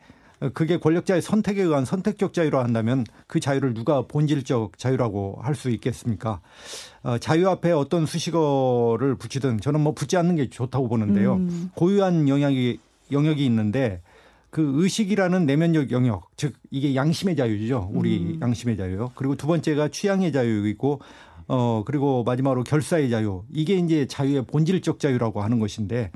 그게 0.53 0.77
권력자의 0.77 1.21
선택에 1.21 1.63
의한 1.63 1.85
선택적 1.85 2.33
자유라 2.33 2.61
한다면 2.63 3.05
그 3.27 3.39
자유를 3.39 3.73
누가 3.73 4.01
본질적 4.07 4.77
자유라고 4.77 5.39
할 5.41 5.55
수 5.55 5.69
있겠습니까? 5.69 6.41
어, 7.03 7.17
자유 7.17 7.47
앞에 7.47 7.71
어떤 7.71 8.05
수식어를 8.05 9.15
붙이든 9.15 9.61
저는 9.61 9.79
뭐 9.79 9.93
붙지 9.93 10.17
않는 10.17 10.35
게 10.35 10.49
좋다고 10.49 10.89
보는데요. 10.89 11.35
음. 11.35 11.71
고유한 11.75 12.27
영역이 12.27 12.79
영역이 13.13 13.45
있는데 13.45 14.01
그 14.49 14.81
의식이라는 14.83 15.45
내면적 15.45 15.91
영역, 15.91 16.29
즉 16.37 16.53
이게 16.71 16.95
양심의 16.95 17.35
자유죠. 17.35 17.89
우리 17.93 18.35
음. 18.35 18.39
양심의 18.41 18.77
자유. 18.77 19.09
그리고 19.15 19.35
두 19.35 19.47
번째가 19.47 19.89
취향의 19.89 20.31
자유이고 20.31 21.01
어 21.49 21.83
그리고 21.85 22.23
마지막으로 22.23 22.63
결사의 22.63 23.09
자유. 23.09 23.43
이게 23.53 23.75
이제 23.75 24.07
자유의 24.07 24.45
본질적 24.47 24.99
자유라고 24.99 25.41
하는 25.41 25.59
것인데 25.59 26.11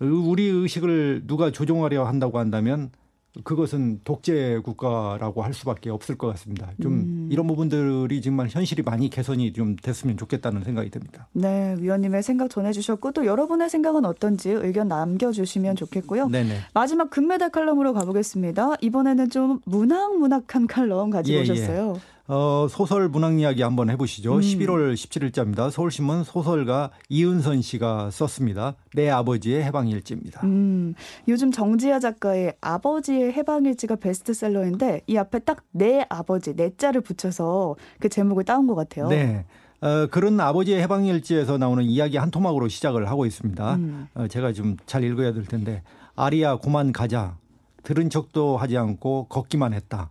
우리 0.00 0.44
의식을 0.44 1.22
누가 1.26 1.50
조종하려 1.50 2.04
한다고 2.04 2.38
한다면 2.38 2.90
그것은 3.44 4.00
독재 4.04 4.60
국가라고 4.64 5.42
할 5.42 5.54
수밖에 5.54 5.90
없을 5.90 6.16
것 6.16 6.26
같습니다. 6.28 6.70
좀 6.80 6.92
음. 6.92 7.28
이런 7.30 7.46
부분들이 7.46 8.20
정말 8.20 8.48
현실이 8.48 8.82
많이 8.82 9.10
개선이 9.10 9.52
좀 9.52 9.76
됐으면 9.76 10.16
좋겠다는 10.16 10.64
생각이 10.64 10.90
듭니다. 10.90 11.28
네, 11.32 11.76
위원님의 11.78 12.22
생각 12.22 12.50
전해주셨고 12.50 13.12
또 13.12 13.26
여러분의 13.26 13.70
생각은 13.70 14.04
어떤지 14.04 14.50
의견 14.50 14.88
남겨주시면 14.88 15.76
좋겠고요. 15.76 16.28
네네. 16.28 16.58
마지막 16.74 17.10
금메달 17.10 17.50
칼럼으로 17.50 17.92
가보겠습니다. 17.94 18.74
이번에는 18.80 19.30
좀 19.30 19.60
문학 19.64 20.18
문학한 20.18 20.66
칼럼 20.66 21.10
가지고 21.10 21.36
예, 21.36 21.38
예. 21.38 21.42
오셨어요. 21.42 21.94
예. 21.96 22.17
어, 22.30 22.66
소설 22.68 23.08
문학 23.08 23.40
이야기 23.40 23.62
한번 23.62 23.88
해보시죠. 23.88 24.34
음. 24.34 24.40
11월 24.40 24.92
17일자입니다. 24.92 25.70
서울신문 25.70 26.24
소설가 26.24 26.90
이은선 27.08 27.62
씨가 27.62 28.10
썼습니다. 28.10 28.74
내 28.92 29.08
아버지의 29.08 29.64
해방일지입니다. 29.64 30.42
음, 30.44 30.94
요즘 31.26 31.50
정지아 31.50 32.00
작가의 32.00 32.54
아버지의 32.60 33.32
해방일지가 33.32 33.96
베스트셀러인데 33.96 35.00
이 35.06 35.16
앞에 35.16 35.38
딱 35.40 35.64
내 35.72 36.04
아버지, 36.10 36.54
내 36.54 36.74
자를 36.76 37.00
붙여서 37.00 37.76
그 38.00 38.08
제목을 38.08 38.44
따온 38.44 38.66
것 38.66 38.74
같아요. 38.74 39.08
네. 39.08 39.46
어, 39.80 40.06
그런 40.10 40.38
아버지의 40.40 40.82
해방일지에서 40.82 41.56
나오는 41.56 41.84
이야기 41.84 42.16
한 42.16 42.30
토막으로 42.30 42.68
시작을 42.68 43.08
하고 43.08 43.24
있습니다. 43.26 43.74
음. 43.76 44.08
어, 44.14 44.26
제가 44.28 44.52
좀 44.52 44.76
잘 44.86 45.02
읽어야 45.04 45.32
될 45.32 45.44
텐데 45.44 45.82
아리야 46.14 46.56
고만 46.56 46.92
가자. 46.92 47.38
들은 47.84 48.10
척도 48.10 48.56
하지 48.58 48.76
않고 48.76 49.28
걷기만 49.28 49.72
했다. 49.72 50.10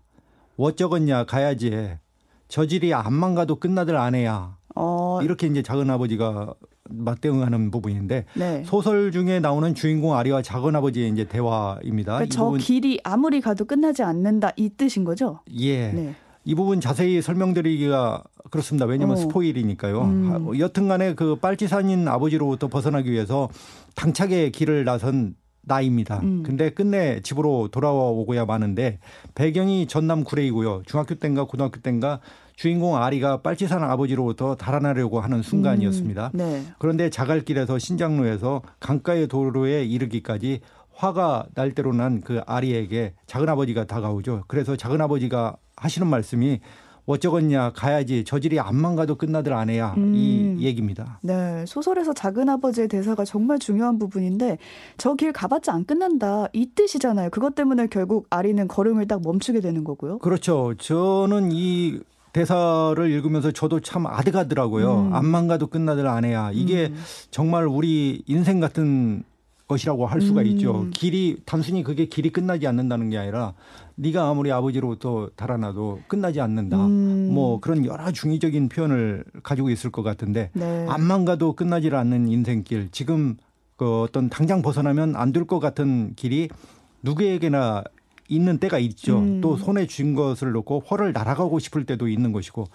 어쩌겠냐 0.57 1.25
가야지. 1.25 1.97
저질이 2.47 2.93
안만 2.93 3.35
가도 3.35 3.57
끝나들 3.57 3.95
아내야. 3.95 4.57
어. 4.75 5.19
이렇게 5.23 5.47
이제 5.47 5.61
작은 5.61 5.89
아버지가 5.89 6.53
맞대응하는 6.89 7.71
부분인데 7.71 8.25
네. 8.35 8.63
소설 8.65 9.11
중에 9.11 9.39
나오는 9.39 9.73
주인공 9.75 10.15
아리와 10.15 10.41
작은 10.41 10.75
아버지의 10.75 11.09
이제 11.09 11.25
대화입니다. 11.25 12.13
그러니까 12.13 12.33
저 12.33 12.45
부분... 12.45 12.59
길이 12.59 12.99
아무리 13.03 13.41
가도 13.41 13.65
끝나지 13.65 14.03
않는다 14.03 14.51
이 14.55 14.69
뜻인 14.69 15.03
거죠? 15.03 15.39
예. 15.59 15.91
네. 15.91 16.15
이 16.45 16.55
부분 16.55 16.79
자세히 16.79 17.21
설명드리기가 17.21 18.23
그렇습니다. 18.49 18.85
왜냐하면 18.85 19.17
어. 19.17 19.19
스포일이니까요. 19.19 20.01
음. 20.01 20.59
여튼간에 20.59 21.15
그 21.15 21.35
빨치산인 21.35 22.07
아버지로부터 22.07 22.69
벗어나기 22.69 23.11
위해서 23.11 23.49
당차게 23.95 24.51
길을 24.51 24.85
나선 24.85 25.35
나이입니다. 25.67 26.19
음. 26.23 26.43
근데 26.43 26.69
끝내 26.69 27.21
집으로 27.21 27.67
돌아와 27.69 28.05
오고야 28.09 28.45
마는데 28.45 28.99
배경이 29.35 29.87
전남 29.87 30.23
구례이고요. 30.23 30.83
중학교 30.85 31.15
때인가 31.15 31.43
고등학교 31.45 31.79
때인가 31.81 32.19
주인공 32.55 32.95
아리가 32.97 33.41
빨치산 33.41 33.83
아버지로부터 33.83 34.55
달아나려고 34.55 35.19
하는 35.19 35.41
순간이었습니다. 35.43 36.31
음. 36.33 36.37
네. 36.37 36.63
그런데 36.79 37.09
자갈길에서 37.09 37.77
신장로에서 37.77 38.63
강가의 38.79 39.27
도로에 39.27 39.83
이르기까지 39.85 40.61
화가 40.95 41.45
날 41.53 41.73
대로 41.75 41.93
난 41.93 42.21
그 42.21 42.41
아리에게 42.47 43.13
작은 43.27 43.47
아버지가 43.49 43.85
다가오죠. 43.85 44.45
그래서 44.47 44.75
작은 44.75 44.99
아버지가 45.01 45.55
하시는 45.75 46.07
말씀이 46.07 46.59
어쩌겠냐 47.07 47.71
가야지 47.71 48.23
저질이 48.23 48.59
안만 48.59 48.95
가도 48.95 49.15
끝나들 49.15 49.53
안 49.53 49.69
해야 49.69 49.93
음. 49.97 50.13
이 50.13 50.57
얘기입니다. 50.63 51.19
네 51.23 51.65
소설에서 51.65 52.13
작은 52.13 52.47
아버지의 52.49 52.87
대사가 52.89 53.25
정말 53.25 53.57
중요한 53.59 53.97
부분인데 53.97 54.57
저 54.97 55.15
길 55.15 55.31
가봤자 55.33 55.73
안 55.73 55.83
끝난다 55.85 56.47
이 56.53 56.69
뜻이잖아요. 56.75 57.31
그것 57.31 57.55
때문에 57.55 57.87
결국 57.87 58.27
아리는 58.29 58.67
걸음을 58.67 59.07
딱 59.07 59.21
멈추게 59.23 59.61
되는 59.61 59.83
거고요. 59.83 60.19
그렇죠. 60.19 60.75
저는 60.77 61.49
이 61.53 61.99
대사를 62.33 63.09
읽으면서 63.09 63.51
저도 63.51 63.79
참 63.79 64.05
아득하더라고요. 64.05 65.07
음. 65.07 65.13
안만 65.15 65.47
가도 65.47 65.67
끝나들 65.67 66.05
안 66.07 66.23
해야 66.25 66.51
이게 66.53 66.87
음. 66.91 67.01
정말 67.31 67.65
우리 67.65 68.21
인생 68.27 68.59
같은 68.59 69.23
것이라고 69.67 70.05
할 70.05 70.21
수가 70.21 70.41
음. 70.41 70.45
있죠. 70.47 70.87
길이 70.91 71.37
단순히 71.45 71.83
그게 71.83 72.05
길이 72.05 72.29
끝나지 72.29 72.67
않는다는 72.67 73.09
게 73.09 73.17
아니라 73.17 73.53
네가 73.99 74.29
아무리 74.29 74.51
아버지로부터 74.51 75.29
달아나도 75.35 76.01
끝나지 76.07 76.39
않는다. 76.39 76.85
음. 76.85 77.29
뭐 77.33 77.59
그런 77.59 77.83
여러 77.85 78.11
중의적인 78.11 78.69
표현을 78.69 79.23
가지고 79.43 79.69
있을 79.71 79.89
것 79.91 80.03
같은데 80.03 80.51
네. 80.53 80.85
앞만 80.87 81.25
가도 81.25 81.53
끝나지 81.53 81.89
않는 81.89 82.27
인생길. 82.27 82.89
지금 82.91 83.37
그 83.75 84.01
어떤 84.01 84.29
당장 84.29 84.61
벗어나면 84.61 85.15
안 85.15 85.31
될 85.33 85.45
것 85.45 85.59
같은 85.59 86.13
길이 86.15 86.47
누구에게나 87.01 87.83
있는 88.29 88.57
때가 88.59 88.77
있죠. 88.79 89.19
음. 89.19 89.41
또 89.41 89.55
손에 89.57 89.87
쥔 89.87 90.13
것을 90.13 90.51
놓고 90.51 90.81
허를 90.91 91.13
날아가고 91.13 91.59
싶을 91.59 91.85
때도 91.85 92.07
있는 92.07 92.31
것이고 92.33 92.65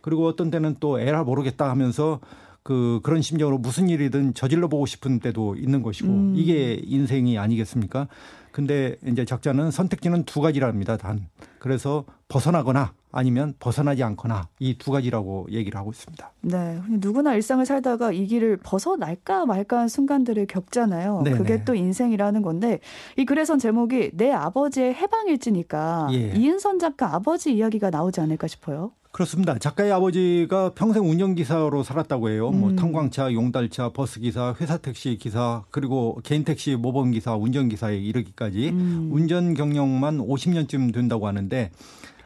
그리고 0.00 0.26
어떤 0.26 0.50
때는 0.50 0.76
또 0.80 0.98
에라 0.98 1.22
모르겠다 1.24 1.68
하면서 1.70 2.18
그 2.62 3.00
그런 3.02 3.22
심정으로 3.22 3.58
무슨 3.58 3.88
일이든 3.88 4.34
저질러 4.34 4.68
보고 4.68 4.86
싶은 4.86 5.20
때도 5.20 5.56
있는 5.56 5.82
것이고 5.82 6.08
음. 6.08 6.34
이게 6.36 6.80
인생이 6.82 7.38
아니겠습니까? 7.38 8.08
근데 8.52 8.96
이제 9.06 9.24
작자는 9.24 9.70
선택지는 9.70 10.24
두 10.24 10.40
가지랍니다. 10.40 10.96
단. 10.96 11.26
그래서 11.58 12.04
벗어나거나 12.28 12.92
아니면 13.12 13.54
벗어나지 13.58 14.02
않거나 14.02 14.48
이 14.58 14.74
두 14.78 14.90
가지라고 14.90 15.46
얘기를 15.50 15.78
하고 15.78 15.90
있습니다. 15.90 16.32
네. 16.42 16.80
누구나 16.88 17.34
일상을 17.34 17.64
살다가 17.66 18.10
이 18.12 18.26
길을 18.26 18.58
벗어날까 18.58 19.46
말까 19.46 19.80
한 19.80 19.88
순간들을 19.88 20.46
겪잖아요. 20.46 21.22
네네. 21.24 21.36
그게 21.38 21.64
또 21.64 21.74
인생이라는 21.74 22.42
건데 22.42 22.80
이 23.16 23.24
글에선 23.24 23.58
제목이 23.58 24.12
내 24.14 24.30
아버지의 24.32 24.94
해방일지니까 24.94 26.08
예. 26.12 26.32
이은선 26.36 26.78
작가 26.78 27.14
아버지 27.14 27.54
이야기가 27.54 27.90
나오지 27.90 28.20
않을까 28.20 28.46
싶어요. 28.46 28.92
그렇습니다. 29.12 29.58
작가의 29.58 29.92
아버지가 29.92 30.70
평생 30.70 31.08
운전기사로 31.08 31.82
살았다고 31.82 32.30
해요. 32.30 32.50
뭐 32.50 32.52
음. 32.52 32.60
뭐 32.60 32.74
탄광차, 32.74 33.34
용달차, 33.34 33.90
버스기사, 33.90 34.56
회사 34.58 34.78
택시 34.78 35.18
기사, 35.18 35.64
그리고 35.70 36.18
개인 36.24 36.44
택시 36.44 36.76
모범기사, 36.76 37.36
운전기사에 37.36 37.98
이르기까지 37.98 38.70
음. 38.70 39.10
운전 39.12 39.52
경력만 39.52 40.16
50년쯤 40.16 40.94
된다고 40.94 41.26
하는데 41.26 41.70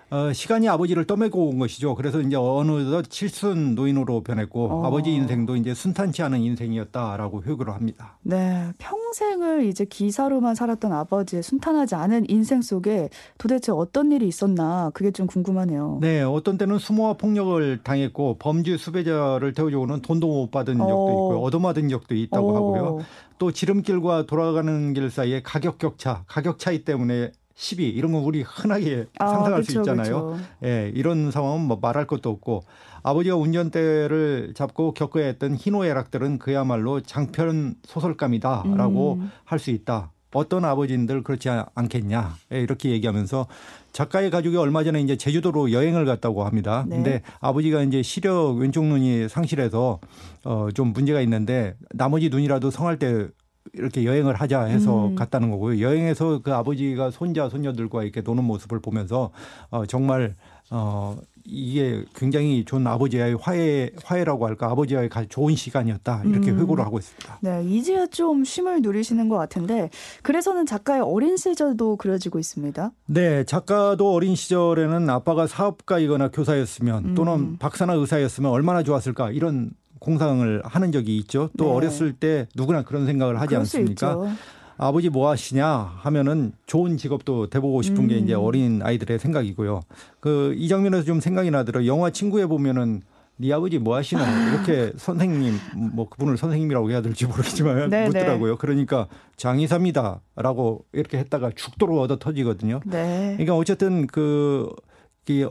어, 0.09 0.33
시간이 0.33 0.69
아버지를 0.69 1.05
떠매고 1.05 1.49
온 1.49 1.59
것이죠. 1.59 1.97
그래서 1.97 2.21
이제 2.21 2.37
어느덧 2.37 3.11
칠순 3.11 3.75
노인으로 3.75 4.23
변했고 4.23 4.69
어. 4.69 4.87
아버지 4.87 5.13
인생도 5.13 5.57
이제 5.57 5.75
순탄치 5.75 6.23
않은 6.23 6.41
인생이었다라고 6.41 7.43
회고를 7.43 7.75
합니다. 7.75 8.17
네, 8.23 8.69
평생을 8.79 9.65
이제 9.65 9.85
기사로만 9.85 10.55
살았던 10.55 10.93
아버지의 10.93 11.43
순탄하지 11.43 11.97
않은 11.97 12.27
인생 12.31 12.63
속에 12.63 13.09
도대체 13.37 13.73
어떤 13.73 14.13
일이 14.13 14.29
있었나 14.29 14.91
그게 14.95 15.11
좀 15.11 15.27
궁금하네요. 15.27 15.99
네, 16.01 16.23
어떤 16.23 16.57
때는 16.57 16.79
수모와 16.79 17.15
폭력을 17.15 17.81
당했고 17.83 18.37
범죄 18.39 18.77
수배자를 18.77 19.55
태워주고는 19.55 20.03
돈도 20.03 20.27
못 20.29 20.51
받은 20.53 20.79
적도 20.79 21.07
어. 21.07 21.11
있고요, 21.11 21.41
얻어맞은 21.41 21.89
적도 21.89 22.15
있다고 22.15 22.53
어. 22.53 22.55
하고요. 22.55 23.05
또 23.39 23.51
지름길과 23.51 24.27
돌아가는 24.27 24.93
길 24.93 25.11
사이에 25.11 25.43
가격 25.43 25.79
격차, 25.79 26.23
가격 26.29 26.61
차이 26.61 26.85
때문에 26.85 27.33
시비 27.59 27.89
이런 27.89 28.13
거 28.13 28.19
우리 28.19 28.43
흔하게 28.43 29.07
아, 29.19 29.27
상상할 29.29 29.61
그쵸, 29.63 29.73
수 29.73 29.79
있잖아요. 29.79 30.27
그쵸. 30.33 30.39
예, 30.65 30.93
이런 30.95 31.31
상황은 31.31 31.63
뭐 31.63 31.79
말할 31.81 32.07
것도 32.07 32.29
없고 32.31 32.63
아버지가 33.03 33.37
운전대를 33.37 34.53
잡고 34.55 34.93
겪어야 34.93 35.25
했던 35.27 35.55
희노애락들은 35.57 36.39
그야말로 36.39 37.01
장편 37.01 37.77
소설감이다라고 37.85 39.15
음. 39.15 39.31
할수 39.45 39.71
있다. 39.71 40.13
어떤 40.35 40.67
아버지들 40.67 41.23
그렇지 41.23 41.49
않겠냐 41.75 42.35
예, 42.53 42.61
이렇게 42.61 42.91
얘기하면서 42.91 43.47
작가의 43.93 44.29
가족이 44.31 44.59
얼마 44.59 44.85
전에 44.85 45.01
이제 45.01 45.17
제주도로 45.17 45.73
여행을 45.73 46.05
갔다고 46.05 46.45
합니다. 46.45 46.85
네. 46.87 46.97
근데 46.97 47.23
아버지가 47.41 47.83
이제 47.85 48.03
시력 48.03 48.59
왼쪽 48.59 48.85
눈이 48.85 49.31
상실해서 49.31 49.99
어 50.45 50.69
좀 50.75 50.93
문제가 50.93 51.23
있는데 51.23 51.75
나머지 51.95 52.29
눈이라도 52.29 52.71
성할 52.71 52.99
때 52.99 53.29
이렇게 53.75 54.05
여행을 54.05 54.35
하자 54.35 54.65
해서 54.65 55.09
음. 55.09 55.15
갔다는 55.15 55.51
거고요. 55.51 55.81
여행에서 55.81 56.41
그 56.43 56.53
아버지가 56.53 57.11
손자 57.11 57.49
손녀들과 57.49 58.03
이렇게 58.03 58.21
노는 58.21 58.45
모습을 58.45 58.81
보면서 58.81 59.31
어 59.71 59.87
정말 59.87 60.35
어 60.71 61.17
이게 61.49 62.05
굉장히 62.15 62.65
좋은 62.65 62.87
아버지와의 62.87 63.37
화해 63.41 63.91
화해라고 64.03 64.47
할까 64.47 64.71
아버지와의 64.71 65.11
좋은 65.29 65.55
시간이었다 65.55 66.23
이렇게 66.25 66.51
음. 66.51 66.59
회고를 66.59 66.85
하고 66.85 66.99
있습니다. 66.99 67.39
네, 67.41 67.65
이제야 67.65 68.07
좀 68.07 68.45
쉼을 68.45 68.83
누리시는 68.83 69.29
것 69.29 69.37
같은데 69.37 69.91
그래서는 70.23 70.67
작가의 70.67 71.03
어린 71.03 71.37
시절도 71.37 71.97
그려지고 71.97 72.39
있습니다. 72.39 72.91
네, 73.07 73.45
작가도 73.45 74.13
어린 74.13 74.35
시절에는 74.35 75.09
아빠가 75.09 75.47
사업가이거나 75.47 76.29
교사였으면 76.29 77.15
또는 77.15 77.33
음. 77.33 77.57
박사나 77.59 77.95
의사였으면 77.95 78.51
얼마나 78.51 78.83
좋았을까 78.83 79.31
이런 79.31 79.71
공상을 79.99 80.63
하는 80.65 80.93
적이 80.93 81.17
있죠. 81.19 81.51
또 81.59 81.65
네. 81.67 81.71
어렸을 81.73 82.13
때 82.13 82.47
누구나 82.55 82.83
그런 82.83 83.07
생각을 83.07 83.41
하지 83.41 83.57
않습니까? 83.57 84.35
아버지 84.79 85.09
뭐 85.09 85.31
하시냐 85.31 85.67
하면은 85.69 86.53
좋은 86.67 86.99
직업도 86.99 87.49
돼보고 87.49 87.81
싶은 87.81 88.05
음. 88.05 88.09
게 88.09 88.19
이제 88.19 88.35
어린 88.35 88.83
아이들의 88.83 89.19
생각이고요. 89.19 89.81
그 90.21 90.55
이 90.57 90.69
장면에서 90.69 91.05
좀 91.05 91.21
생각이 91.21 91.51
나더라. 91.51 91.87
영화 91.87 92.11
친구에 92.11 92.45
보면은 92.47 93.01
네 93.39 93.53
아버지 93.53 93.79
뭐 93.79 93.97
하시나 93.97 94.51
이렇게 94.51 94.93
선생님 94.97 95.55
뭐 95.95 96.09
그분을 96.09 96.37
선생님이라고 96.39 96.91
해야 96.91 97.01
될지 97.03 97.27
모르겠지만 97.27 97.91
네, 97.91 98.03
네. 98.03 98.07
묻더라고요. 98.07 98.57
그러니까 98.57 99.09
장의사입니다라고 99.37 100.85
이렇게 100.93 101.19
했다가 101.19 101.51
죽도록 101.55 101.99
얻어 102.01 102.19
터지거든요. 102.19 102.81
네. 102.85 103.33
그러니까 103.37 103.57
어쨌든 103.57 104.07
그 104.07 104.71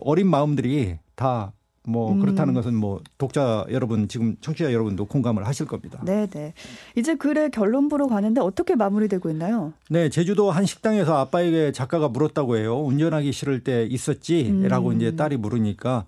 어린 0.02 0.28
마음들이 0.28 0.98
다 1.16 1.52
뭐 1.88 2.12
음. 2.14 2.20
그렇다는 2.20 2.54
것은 2.54 2.76
뭐 2.76 3.02
독자 3.18 3.66
여러분 3.70 4.08
지금 4.08 4.36
청취자 4.42 4.74
여러분도 4.74 5.06
공감을 5.06 5.46
하실 5.48 5.66
겁니다. 5.68 6.00
네, 6.04 6.28
네. 6.28 6.54
이제 6.96 7.16
글의 7.16 7.52
결론부로 7.52 8.08
가는데 8.08 8.42
어떻게 8.42 8.76
마무리되고 8.76 9.30
있나요? 9.30 9.74
네, 9.90 10.10
제주도 10.10 10.52
한 10.52 10.66
식당에서 10.66 11.18
아빠에게 11.18 11.72
작가가 11.72 12.08
물었다고 12.10 12.58
해요. 12.58 12.80
운전하기 12.82 13.32
싫을 13.32 13.64
때 13.64 13.86
있었지?라고 13.90 14.90
음. 14.90 14.96
이제 14.98 15.16
딸이 15.16 15.38
물으니까 15.38 16.06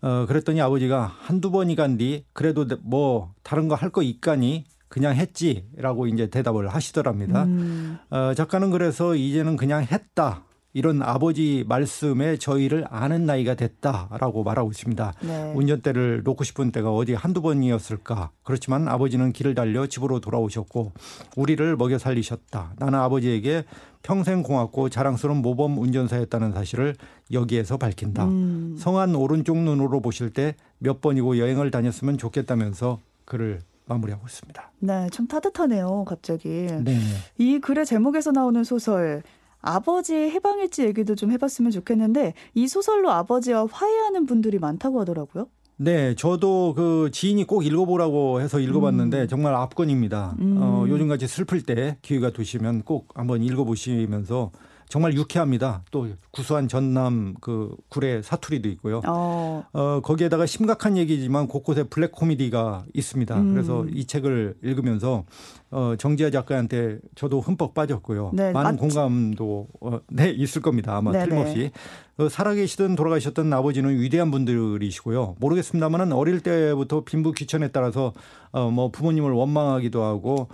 어 0.00 0.26
그랬더니 0.26 0.60
아버지가 0.60 1.12
한두 1.18 1.50
번이 1.50 1.74
간 1.74 1.96
뒤 1.98 2.24
그래도 2.32 2.66
뭐 2.82 3.32
다른 3.42 3.66
거 3.68 3.74
할 3.74 3.90
거 3.90 4.02
있가니 4.02 4.64
그냥 4.88 5.16
했지라고 5.16 6.06
이제 6.06 6.28
대답을 6.30 6.68
하시더랍니다. 6.68 7.44
음. 7.44 7.98
어 8.10 8.32
작가는 8.34 8.70
그래서 8.70 9.14
이제는 9.16 9.56
그냥 9.56 9.82
했다. 9.82 10.44
이런 10.74 11.02
아버지 11.02 11.64
말씀에 11.66 12.36
저희를 12.36 12.84
아는 12.90 13.24
나이가 13.26 13.54
됐다라고 13.54 14.44
말하고 14.44 14.70
있습니다. 14.70 15.14
네. 15.22 15.52
운전대를 15.54 16.22
놓고 16.24 16.44
싶은 16.44 16.70
때가 16.72 16.92
어디 16.92 17.14
한두 17.14 17.40
번이었을까. 17.42 18.30
그렇지만 18.42 18.86
아버지는 18.86 19.32
길을 19.32 19.54
달려 19.54 19.86
집으로 19.86 20.20
돌아오셨고 20.20 20.92
우리를 21.36 21.76
먹여 21.76 21.98
살리셨다. 21.98 22.74
나는 22.78 22.98
아버지에게 22.98 23.64
평생 24.02 24.42
고맙고 24.42 24.90
자랑스러운 24.90 25.42
모범 25.42 25.78
운전사였다는 25.78 26.52
사실을 26.52 26.94
여기에서 27.32 27.76
밝힌다. 27.78 28.26
음. 28.26 28.76
성안 28.78 29.14
오른쪽 29.14 29.56
눈으로 29.58 30.00
보실 30.00 30.30
때 30.30 30.54
몇 30.78 31.00
번이고 31.00 31.38
여행을 31.38 31.70
다녔으면 31.70 32.18
좋겠다면서 32.18 33.00
글을 33.24 33.60
마무리하고 33.86 34.26
있습니다. 34.26 34.70
네, 34.80 35.08
좀 35.10 35.26
따뜻하네요, 35.26 36.04
갑자기. 36.06 36.48
네. 36.48 36.98
이 37.38 37.58
글의 37.58 37.86
제목에서 37.86 38.30
나오는 38.32 38.62
소설 38.62 39.22
아버지의 39.60 40.30
해방일지 40.30 40.84
얘기도 40.84 41.14
좀 41.14 41.30
해봤으면 41.32 41.70
좋겠는데 41.70 42.34
이 42.54 42.68
소설로 42.68 43.10
아버지와 43.10 43.66
화해하는 43.70 44.26
분들이 44.26 44.58
많다고 44.58 45.00
하더라고요. 45.00 45.48
네, 45.80 46.14
저도 46.16 46.74
그 46.74 47.08
지인이 47.12 47.44
꼭 47.44 47.64
읽어보라고 47.64 48.40
해서 48.40 48.58
읽어봤는데 48.58 49.22
음. 49.22 49.28
정말 49.28 49.54
압권입니다. 49.54 50.34
음. 50.40 50.56
어, 50.60 50.84
요즘같이 50.88 51.28
슬플 51.28 51.62
때 51.62 51.98
기회가 52.02 52.30
되시면 52.32 52.82
꼭 52.82 53.08
한번 53.14 53.44
읽어보시면서 53.44 54.50
정말 54.88 55.14
유쾌합니다. 55.14 55.82
또 55.90 56.08
구수한 56.30 56.66
전남 56.66 57.34
그 57.40 57.76
굴의 57.88 58.22
사투리도 58.22 58.68
있고요. 58.70 59.02
어. 59.06 59.64
어 59.72 60.00
거기에다가 60.02 60.46
심각한 60.46 60.96
얘기지만 60.96 61.46
곳곳에 61.46 61.82
블랙 61.84 62.12
코미디가 62.12 62.84
있습니다. 62.94 63.36
음. 63.36 63.52
그래서 63.52 63.84
이 63.90 64.06
책을 64.06 64.56
읽으면서 64.62 65.24
어 65.70 65.94
정지아 65.98 66.30
작가한테 66.30 66.98
저도 67.14 67.40
흠뻑 67.40 67.74
빠졌고요. 67.74 68.30
네, 68.32 68.52
많은 68.52 68.72
맞... 68.72 68.76
공감도 68.80 69.68
어, 69.80 70.00
네 70.08 70.30
있을 70.30 70.62
겁니다. 70.62 70.96
아마 70.96 71.12
네네. 71.12 71.24
틀림없이 71.26 71.70
어, 72.16 72.28
살아계시든 72.28 72.96
돌아가셨던 72.96 73.52
아버지는 73.52 74.00
위대한 74.00 74.30
분들이시고요. 74.30 75.36
모르겠습니다만은 75.38 76.12
어릴 76.12 76.40
때부터 76.40 77.02
빈부 77.04 77.32
귀천에 77.32 77.68
따라서 77.68 78.14
어 78.52 78.70
뭐 78.70 78.90
부모님을 78.90 79.32
원망하기도 79.32 80.02
하고 80.02 80.48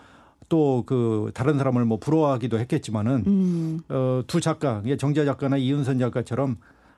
또 0.48 0.84
그 0.86 1.30
다른 1.34 1.58
사람을 1.58 1.84
뭐 1.84 1.98
부러워하기도 1.98 2.58
했겠지만은 2.58 3.24
음. 3.26 3.80
어 3.88 4.22
두 4.26 4.40
작가 4.40 4.82
정지아 4.98 5.24
작가나 5.24 5.56
이은선 5.56 5.98
작가처럼 5.98 6.56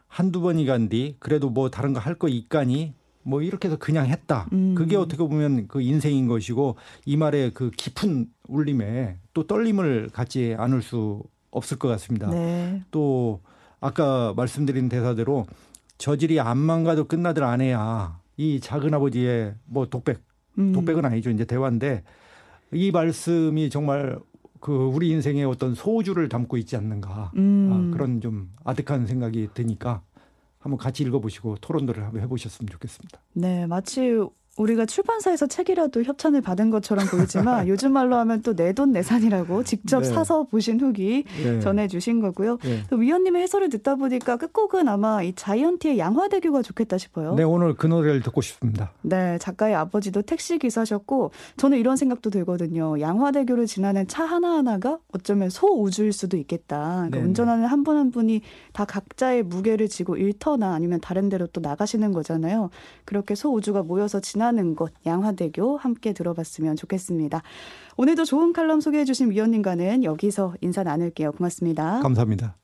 한두 0.08 0.40
번이 0.40 0.64
간 0.66 0.88
뒤 0.88 1.16
그래도 1.18 1.50
뭐 1.50 1.70
다른 1.70 1.92
거 1.92 2.00
할 2.00 2.14
거 2.16 2.28
있까니 2.28 2.94
뭐 3.22 3.42
이렇게 3.42 3.66
해서 3.68 3.76
그냥 3.76 4.06
했다. 4.06 4.46
음. 4.52 4.74
그게 4.76 4.96
어떻게 4.96 5.18
보면 5.18 5.66
그 5.66 5.80
인생인 5.80 6.28
것이고 6.28 6.76
이 7.06 7.16
말의 7.16 7.52
그 7.54 7.70
깊은 7.70 8.28
울림에 8.48 9.18
또 9.34 9.46
떨림을 9.46 10.10
갖지 10.12 10.54
않을 10.56 10.80
수 10.82 11.22
없을 11.50 11.76
것 11.78 11.88
같습니다. 11.88 12.30
네. 12.30 12.82
또 12.92 13.40
아까 13.80 14.32
말씀드린 14.36 14.88
대사대로 14.88 15.46
저질이 15.98 16.38
안만 16.40 16.84
가도 16.84 17.04
끝나들 17.08 17.42
안 17.42 17.60
해야 17.60 18.20
이 18.36 18.60
작은 18.60 18.94
아버지의 18.94 19.54
뭐 19.64 19.86
독백 19.86 20.20
음. 20.58 20.72
독백은 20.72 21.04
아니죠 21.04 21.30
이제 21.30 21.44
대화인데 21.44 22.04
이 22.72 22.90
말씀이 22.90 23.70
정말 23.70 24.18
그 24.60 24.72
우리 24.72 25.10
인생의 25.10 25.44
어떤 25.44 25.74
소주를 25.74 26.28
담고 26.28 26.56
있지 26.56 26.76
않는가 26.76 27.32
음. 27.36 27.70
아, 27.72 27.96
그런 27.96 28.20
좀 28.20 28.52
아득한 28.64 29.06
생각이 29.06 29.50
드니까 29.54 30.02
한번 30.58 30.78
같이 30.78 31.04
읽어보시고 31.04 31.56
토론들을 31.60 32.02
한번 32.04 32.22
해보셨으면 32.22 32.68
좋겠습니다. 32.70 33.20
네, 33.34 33.66
마치 33.66 34.18
우리가 34.56 34.86
출판사에서 34.86 35.46
책이라도 35.46 36.02
협찬을 36.02 36.40
받은 36.40 36.70
것처럼 36.70 37.06
보이지만 37.06 37.66
요즘 37.68 37.92
말로 37.92 38.16
하면 38.16 38.42
또 38.42 38.54
내 38.54 38.72
돈 38.72 38.92
내산이라고 38.92 39.64
직접 39.64 40.00
네. 40.00 40.06
사서 40.06 40.44
보신 40.44 40.80
후기 40.80 41.24
네. 41.42 41.60
전해주신 41.60 42.20
거고요. 42.20 42.58
네. 42.62 42.82
또 42.90 42.96
위원님의 42.96 43.42
해설을 43.42 43.68
듣다 43.70 43.96
보니까 43.96 44.36
끝곡은 44.36 44.88
아마 44.88 45.22
이 45.22 45.34
자이언티의 45.34 45.98
양화대교가 45.98 46.62
좋겠다 46.62 46.98
싶어요. 46.98 47.34
네, 47.34 47.42
오늘 47.42 47.74
그 47.74 47.86
노래를 47.86 48.22
듣고 48.22 48.40
싶습니다. 48.40 48.92
네, 49.02 49.38
작가의 49.38 49.74
아버지도 49.74 50.22
택시 50.22 50.58
기사셨고 50.58 51.30
저는 51.56 51.78
이런 51.78 51.96
생각도 51.96 52.30
들거든요. 52.30 52.98
양화대교를 53.00 53.66
지나는 53.66 54.06
차 54.08 54.24
하나하나가 54.24 54.98
어쩌면 55.12 55.48
소우주일 55.50 56.12
수도 56.12 56.36
있겠다. 56.36 57.06
그러니까 57.08 57.18
운전하는 57.20 57.66
한 57.66 57.82
분한 57.84 57.96
한 58.06 58.10
분이 58.10 58.42
다 58.72 58.84
각자의 58.84 59.42
무게를 59.44 59.88
지고 59.88 60.16
일터나 60.16 60.74
아니면 60.74 61.00
다른 61.00 61.28
데로 61.28 61.46
또 61.48 61.60
나가시는 61.60 62.12
거잖아요. 62.12 62.70
그렇게 63.04 63.34
소우주가 63.34 63.82
모여서 63.82 64.20
지나 64.20 64.45
지나는 64.46 64.76
곳 64.76 64.92
양화대교 65.04 65.76
함께 65.76 66.12
들어봤으면 66.12 66.76
좋겠습니다. 66.76 67.42
오늘도 67.96 68.24
좋은 68.24 68.52
칼럼 68.52 68.80
소개해 68.80 69.04
주신 69.04 69.30
위원님과는 69.30 70.04
여기서 70.04 70.54
인사 70.60 70.84
나눌게요. 70.84 71.32
고맙습니다. 71.32 72.00
감사합니다. 72.00 72.56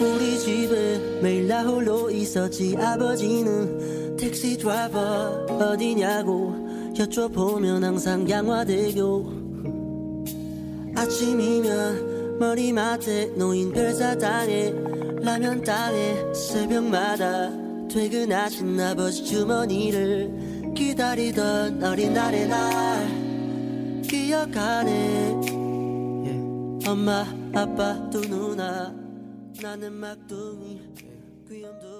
우리 0.00 0.38
집에 0.38 1.20
매일 1.22 1.48
나 1.48 1.62
홀로 1.62 2.10
있었지. 2.10 2.76
아버지는 2.76 4.16
택시 4.16 4.56
드라이버 4.56 5.46
어디냐고 5.48 6.54
여쭤보면 6.94 7.82
항상 7.82 8.28
양화대교. 8.28 9.46
아침이면 10.96 12.38
머리맡에 12.38 13.32
놓인 13.36 13.72
별사탕에 13.72 14.74
라면 15.22 15.62
땅에 15.62 16.16
새벽마다 16.34 17.50
퇴근하신 17.88 18.80
아버지 18.80 19.24
주머니를 19.24 20.72
기다리던 20.74 21.82
어린 21.82 22.12
날의 22.12 22.48
날 22.48 24.02
기억하네. 24.02 25.40
엄마 26.86 27.26
아빠 27.54 28.08
두 28.10 28.20
누나 28.20 29.05
나는 29.62 29.92
막둥이 29.94 30.80
귀염둥이 31.48 31.95